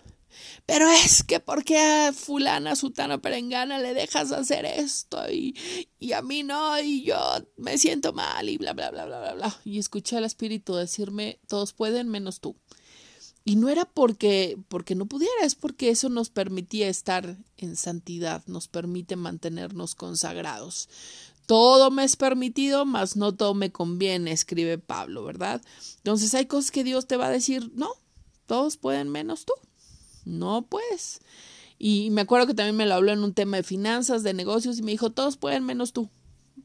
pero 0.67 0.89
es 0.89 1.23
que 1.23 1.41
¿por 1.41 1.65
qué 1.65 1.79
a 1.79 2.13
fulana, 2.13 2.77
sutana, 2.77 3.19
perengana 3.19 3.79
le 3.79 3.95
dejas 3.95 4.33
hacer 4.33 4.65
esto 4.65 5.31
y, 5.31 5.57
y 5.99 6.13
a 6.13 6.23
mí 6.23 6.43
no 6.43 6.79
y 6.81 7.03
yo 7.03 7.19
me 7.57 7.79
siento 7.79 8.13
mal 8.13 8.49
y 8.49 8.59
bla, 8.59 8.73
bla, 8.73 8.91
bla, 8.91 9.07
bla, 9.07 9.21
bla, 9.21 9.35
bla. 9.35 9.61
Y 9.65 9.79
escuché 9.79 10.17
al 10.17 10.25
espíritu 10.25 10.75
decirme, 10.75 11.39
todos 11.49 11.73
pueden 11.73 12.09
menos 12.09 12.41
tú. 12.41 12.57
Y 13.47 13.57
no 13.57 13.69
era 13.69 13.85
porque, 13.85 14.59
porque 14.69 14.95
no 14.95 15.07
pudiera, 15.07 15.45
es 15.45 15.55
porque 15.55 15.91
eso 15.91 16.09
nos 16.09 16.31
permitía 16.31 16.89
estar 16.89 17.37
en 17.59 17.77
santidad, 17.77 18.43
nos 18.47 18.69
permite 18.69 19.17
mantenernos 19.17 19.95
consagrados. 19.95 20.89
Todo 21.45 21.91
me 21.91 22.05
es 22.05 22.17
permitido, 22.17 22.87
mas 22.87 23.17
no 23.17 23.35
todo 23.35 23.53
me 23.53 23.71
conviene, 23.71 24.33
escribe 24.33 24.79
Pablo, 24.79 25.25
¿verdad? 25.25 25.61
Entonces 25.99 26.35
hay 26.35 26.47
cosas 26.47 26.71
que 26.71 26.85
Dios 26.85 27.07
te 27.07 27.19
va 27.19 27.27
a 27.27 27.31
decir, 27.31 27.71
no, 27.75 27.91
todos 28.47 28.79
pueden 28.79 29.11
menos 29.11 29.45
tú. 29.45 29.53
No, 30.25 30.67
pues. 30.69 31.21
Y 31.79 32.11
me 32.11 32.23
acuerdo 32.23 32.47
que 32.47 32.55
también 32.55 32.77
me 32.77 32.87
lo 32.87 32.95
habló 32.95 33.13
en 33.13 33.25
un 33.25 33.35
tema 33.35 33.57
de 33.57 33.63
finanzas, 33.63 34.23
de 34.23 34.35
negocios, 34.35 34.79
y 34.79 34.83
me 34.83 34.93
dijo, 34.93 35.11
todos 35.11 35.37
pueden 35.37 35.65
menos 35.65 35.93
tú. 35.93 36.09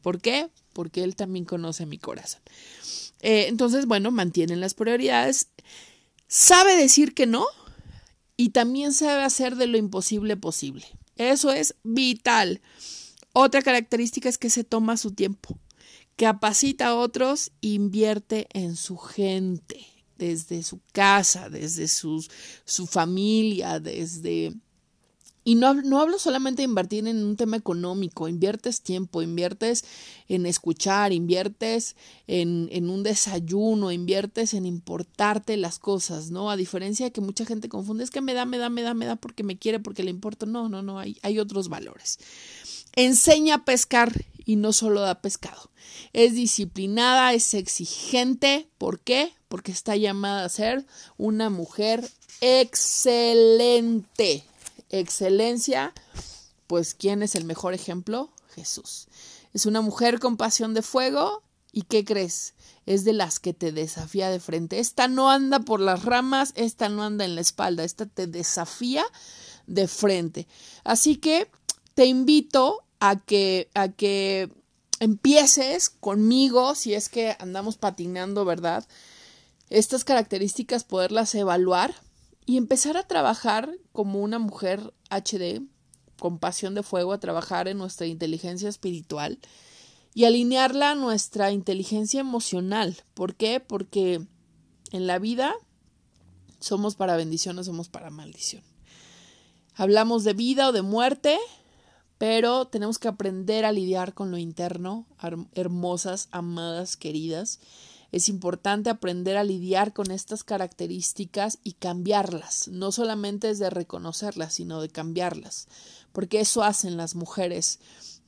¿Por 0.01 0.21
qué? 0.21 0.49
Porque 0.73 1.03
él 1.03 1.15
también 1.15 1.45
conoce 1.45 1.85
mi 1.85 1.97
corazón. 1.97 2.41
Eh, 3.21 3.47
entonces, 3.47 3.85
bueno, 3.85 4.11
mantienen 4.11 4.61
las 4.61 4.73
prioridades. 4.73 5.49
Sabe 6.27 6.75
decir 6.75 7.13
que 7.13 7.25
no 7.25 7.45
y 8.37 8.49
también 8.49 8.93
sabe 8.93 9.23
hacer 9.23 9.55
de 9.55 9.67
lo 9.67 9.77
imposible 9.77 10.37
posible. 10.37 10.85
Eso 11.17 11.51
es 11.51 11.75
vital. 11.83 12.61
Otra 13.33 13.61
característica 13.61 14.29
es 14.29 14.37
que 14.37 14.49
se 14.49 14.63
toma 14.63 14.95
su 14.95 15.11
tiempo, 15.11 15.57
capacita 16.15 16.87
a 16.87 16.95
otros, 16.95 17.51
invierte 17.61 18.47
en 18.53 18.75
su 18.75 18.97
gente 18.97 19.98
desde 20.19 20.61
su 20.61 20.81
casa, 20.91 21.49
desde 21.49 21.87
sus, 21.87 22.29
su 22.65 22.85
familia, 22.85 23.79
desde... 23.79 24.53
Y 25.49 25.55
no, 25.55 25.73
no, 25.73 25.99
hablo 25.99 26.19
solamente 26.19 26.61
de 26.61 26.65
invertir 26.65 27.07
en 27.07 27.23
un 27.23 27.35
tema 27.35 27.57
económico, 27.57 28.27
inviertes 28.27 28.81
tiempo, 28.81 29.23
inviertes 29.23 29.83
en 30.27 30.45
escuchar, 30.45 31.11
inviertes 31.11 31.95
en, 32.27 32.69
en, 32.71 32.91
un 32.91 33.01
desayuno, 33.01 33.91
inviertes 33.91 34.53
en 34.53 34.67
importarte 34.67 35.57
las 35.57 35.79
cosas, 35.79 36.29
¿no? 36.29 36.51
A 36.51 36.55
diferencia 36.55 37.07
de 37.07 37.11
que 37.11 37.21
mucha 37.21 37.47
gente 37.47 37.67
confunde, 37.67 38.03
es 38.03 38.11
que 38.11 38.21
me 38.21 38.35
da, 38.35 38.45
me 38.45 38.59
da, 38.59 38.69
me 38.69 38.83
da, 38.83 38.93
me 38.93 39.07
da 39.07 39.15
porque 39.15 39.41
me 39.41 39.57
quiere, 39.57 39.79
porque 39.79 40.03
le 40.03 40.11
importa. 40.11 40.45
No, 40.45 40.69
no, 40.69 40.83
no, 40.83 40.99
hay, 40.99 41.17
hay 41.23 41.39
otros 41.39 41.67
valores. 41.67 42.19
Enseña 42.95 43.55
a 43.55 43.65
pescar 43.65 44.27
y 44.45 44.55
no 44.55 44.71
solo 44.71 45.01
da 45.01 45.19
pescado. 45.19 45.71
Es 46.13 46.35
disciplinada, 46.35 47.33
es 47.33 47.55
exigente. 47.55 48.67
¿Por 48.77 48.99
qué? 48.99 49.33
Porque 49.47 49.71
está 49.71 49.95
llamada 49.95 50.45
a 50.45 50.49
ser 50.49 50.85
una 51.17 51.49
mujer 51.49 52.07
excelente. 52.39 54.43
Excelencia, 54.89 55.93
pues 56.67 56.95
¿quién 56.95 57.23
es 57.23 57.35
el 57.35 57.45
mejor 57.45 57.73
ejemplo? 57.73 58.29
Jesús. 58.55 59.07
Es 59.53 59.65
una 59.65 59.81
mujer 59.81 60.19
con 60.19 60.37
pasión 60.37 60.73
de 60.73 60.81
fuego. 60.81 61.43
¿Y 61.71 61.83
qué 61.83 62.03
crees? 62.03 62.55
Es 62.85 63.03
de 63.03 63.13
las 63.13 63.39
que 63.39 63.53
te 63.53 63.71
desafía 63.71 64.29
de 64.29 64.39
frente. 64.39 64.79
Esta 64.79 65.07
no 65.07 65.29
anda 65.29 65.59
por 65.59 65.79
las 65.79 66.03
ramas, 66.03 66.51
esta 66.55 66.89
no 66.89 67.03
anda 67.03 67.25
en 67.25 67.35
la 67.35 67.41
espalda, 67.41 67.83
esta 67.83 68.07
te 68.07 68.25
desafía 68.25 69.05
de 69.67 69.87
frente. 69.87 70.47
Así 70.83 71.17
que 71.17 71.49
te 71.93 72.05
invito 72.05 72.83
a 72.99 73.17
que, 73.17 73.69
a 73.75 73.89
que 73.89 74.49
empieces 74.99 75.89
conmigo, 75.89 76.73
si 76.75 76.93
es 76.93 77.09
que 77.09 77.35
andamos 77.39 77.77
patinando, 77.77 78.45
¿verdad? 78.45 78.87
Estas 79.69 80.03
características, 80.03 80.83
poderlas 80.83 81.35
evaluar 81.35 81.93
y 82.49 82.57
empezar 82.57 82.97
a 82.97 83.05
trabajar 83.05 83.77
como 83.91 84.23
una 84.23 84.39
mujer 84.39 84.91
HD, 85.11 85.61
con 86.17 86.39
pasión 86.39 86.73
de 86.73 86.81
fuego, 86.81 87.13
a 87.13 87.19
trabajar 87.19 87.67
en 87.67 87.77
nuestra 87.77 88.07
inteligencia 88.07 88.67
espiritual 88.67 89.37
y 90.15 90.25
alinearla 90.25 90.89
a 90.89 90.95
nuestra 90.95 91.51
inteligencia 91.51 92.21
emocional. 92.21 93.03
¿Por 93.13 93.35
qué? 93.35 93.59
Porque 93.59 94.25
en 94.91 95.05
la 95.05 95.19
vida 95.19 95.53
somos 96.59 96.95
para 96.95 97.15
bendición 97.17 97.59
o 97.59 97.63
somos 97.63 97.87
para 97.87 98.09
maldición. 98.09 98.63
Hablamos 99.75 100.23
de 100.23 100.33
vida 100.33 100.69
o 100.69 100.71
de 100.71 100.81
muerte, 100.81 101.37
pero 102.17 102.65
tenemos 102.65 102.97
que 102.97 103.09
aprender 103.09 103.63
a 103.63 103.71
lidiar 103.71 104.15
con 104.15 104.31
lo 104.31 104.39
interno, 104.39 105.05
hermosas, 105.53 106.29
amadas, 106.31 106.97
queridas. 106.97 107.59
Es 108.11 108.29
importante 108.29 108.89
aprender 108.89 109.37
a 109.37 109.43
lidiar 109.43 109.93
con 109.93 110.11
estas 110.11 110.43
características 110.43 111.59
y 111.63 111.73
cambiarlas. 111.73 112.67
No 112.69 112.91
solamente 112.91 113.49
es 113.49 113.59
de 113.59 113.69
reconocerlas, 113.69 114.53
sino 114.53 114.81
de 114.81 114.89
cambiarlas. 114.89 115.67
Porque 116.11 116.39
eso 116.39 116.63
hacen 116.63 116.97
las 116.97 117.15
mujeres 117.15 117.79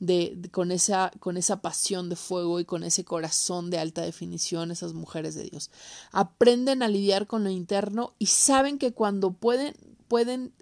de, 0.02 0.48
con, 0.50 0.72
esa, 0.72 1.12
con 1.20 1.36
esa 1.36 1.60
pasión 1.60 2.08
de 2.08 2.16
fuego 2.16 2.58
y 2.58 2.64
con 2.64 2.82
ese 2.82 3.04
corazón 3.04 3.70
de 3.70 3.78
alta 3.78 4.02
definición, 4.02 4.70
esas 4.70 4.94
mujeres 4.94 5.34
de 5.36 5.44
Dios. 5.44 5.70
Aprenden 6.10 6.82
a 6.82 6.88
lidiar 6.88 7.26
con 7.26 7.44
lo 7.44 7.50
interno 7.50 8.14
y 8.18 8.26
saben 8.26 8.78
que 8.78 8.92
cuando 8.92 9.32
pueden, 9.32 9.74
pueden 10.08 10.52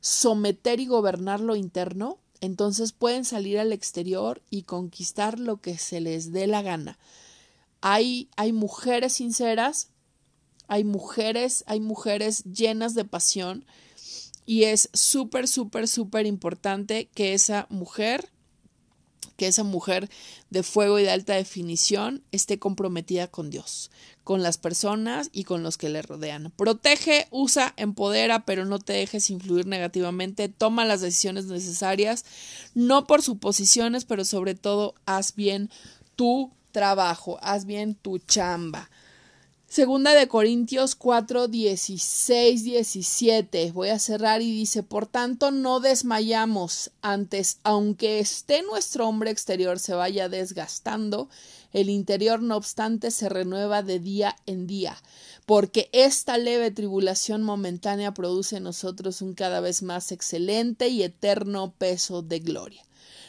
someter 0.00 0.80
y 0.80 0.86
gobernar 0.86 1.40
lo 1.40 1.54
interno, 1.54 2.18
entonces 2.40 2.92
pueden 2.92 3.24
salir 3.24 3.58
al 3.58 3.72
exterior 3.72 4.42
y 4.48 4.62
conquistar 4.62 5.38
lo 5.38 5.60
que 5.60 5.76
se 5.76 6.00
les 6.00 6.32
dé 6.32 6.46
la 6.46 6.62
gana. 6.62 6.98
Hay, 7.80 8.28
hay 8.36 8.52
mujeres 8.52 9.14
sinceras, 9.14 9.90
hay 10.66 10.84
mujeres, 10.84 11.64
hay 11.66 11.80
mujeres 11.80 12.44
llenas 12.44 12.94
de 12.94 13.04
pasión 13.04 13.64
y 14.46 14.64
es 14.64 14.90
súper, 14.92 15.48
súper, 15.48 15.88
súper 15.88 16.26
importante 16.26 17.08
que 17.14 17.34
esa 17.34 17.66
mujer 17.70 18.30
que 19.38 19.46
esa 19.46 19.62
mujer 19.62 20.10
de 20.50 20.64
fuego 20.64 20.98
y 20.98 21.04
de 21.04 21.12
alta 21.12 21.34
definición 21.34 22.24
esté 22.32 22.58
comprometida 22.58 23.28
con 23.28 23.50
Dios, 23.50 23.92
con 24.24 24.42
las 24.42 24.58
personas 24.58 25.30
y 25.32 25.44
con 25.44 25.62
los 25.62 25.78
que 25.78 25.88
le 25.88 26.02
rodean. 26.02 26.52
Protege, 26.56 27.28
usa, 27.30 27.72
empodera, 27.76 28.44
pero 28.44 28.64
no 28.64 28.80
te 28.80 28.94
dejes 28.94 29.30
influir 29.30 29.66
negativamente. 29.66 30.48
Toma 30.48 30.84
las 30.84 31.02
decisiones 31.02 31.44
necesarias, 31.46 32.24
no 32.74 33.06
por 33.06 33.22
suposiciones, 33.22 34.04
pero 34.04 34.24
sobre 34.24 34.56
todo 34.56 34.96
haz 35.06 35.36
bien 35.36 35.70
tu 36.16 36.50
trabajo, 36.72 37.38
haz 37.42 37.64
bien 37.64 37.94
tu 37.94 38.18
chamba. 38.18 38.88
Segunda 39.70 40.14
de 40.14 40.28
Corintios 40.28 40.94
4, 40.94 41.46
16, 41.46 42.64
17. 42.64 43.72
Voy 43.72 43.90
a 43.90 43.98
cerrar 43.98 44.40
y 44.40 44.50
dice, 44.50 44.82
por 44.82 45.06
tanto, 45.06 45.50
no 45.50 45.80
desmayamos 45.80 46.90
antes, 47.02 47.58
aunque 47.64 48.18
esté 48.18 48.62
nuestro 48.62 49.06
hombre 49.06 49.30
exterior 49.30 49.78
se 49.78 49.92
vaya 49.92 50.30
desgastando, 50.30 51.28
el 51.74 51.90
interior 51.90 52.40
no 52.40 52.56
obstante 52.56 53.10
se 53.10 53.28
renueva 53.28 53.82
de 53.82 54.00
día 54.00 54.36
en 54.46 54.66
día, 54.66 54.96
porque 55.44 55.90
esta 55.92 56.38
leve 56.38 56.70
tribulación 56.70 57.42
momentánea 57.42 58.14
produce 58.14 58.56
en 58.56 58.62
nosotros 58.62 59.20
un 59.20 59.34
cada 59.34 59.60
vez 59.60 59.82
más 59.82 60.12
excelente 60.12 60.88
y 60.88 61.02
eterno 61.02 61.74
peso 61.76 62.22
de 62.22 62.38
gloria 62.38 62.87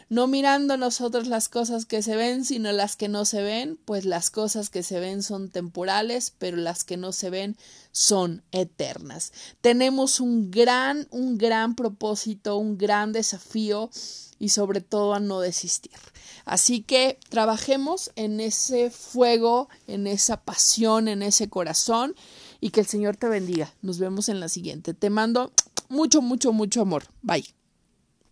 no 0.09 0.27
mirando 0.27 0.75
nosotros 0.75 1.27
las 1.27 1.49
cosas 1.49 1.85
que 1.85 2.01
se 2.01 2.15
ven, 2.15 2.43
sino 2.43 2.71
las 2.71 2.95
que 2.95 3.07
no 3.07 3.25
se 3.25 3.41
ven, 3.41 3.79
pues 3.85 4.05
las 4.05 4.31
cosas 4.31 4.69
que 4.69 4.83
se 4.83 4.99
ven 4.99 5.21
son 5.21 5.49
temporales, 5.49 6.33
pero 6.37 6.57
las 6.57 6.83
que 6.83 6.97
no 6.97 7.11
se 7.11 7.29
ven 7.29 7.57
son 7.91 8.43
eternas. 8.51 9.31
Tenemos 9.61 10.19
un 10.19 10.49
gran, 10.49 11.07
un 11.11 11.37
gran 11.37 11.75
propósito, 11.75 12.57
un 12.57 12.77
gran 12.77 13.13
desafío 13.13 13.91
y 14.39 14.49
sobre 14.49 14.81
todo 14.81 15.13
a 15.13 15.19
no 15.19 15.41
desistir. 15.41 15.97
Así 16.45 16.81
que 16.81 17.19
trabajemos 17.29 18.11
en 18.15 18.39
ese 18.39 18.89
fuego, 18.89 19.69
en 19.85 20.07
esa 20.07 20.41
pasión, 20.41 21.07
en 21.07 21.21
ese 21.21 21.49
corazón 21.49 22.15
y 22.59 22.71
que 22.71 22.79
el 22.79 22.87
Señor 22.87 23.17
te 23.17 23.27
bendiga. 23.27 23.73
Nos 23.83 23.99
vemos 23.99 24.29
en 24.29 24.39
la 24.39 24.49
siguiente. 24.49 24.95
Te 24.95 25.11
mando 25.11 25.51
mucho, 25.89 26.21
mucho, 26.23 26.51
mucho 26.51 26.81
amor. 26.81 27.03
Bye. 27.21 27.58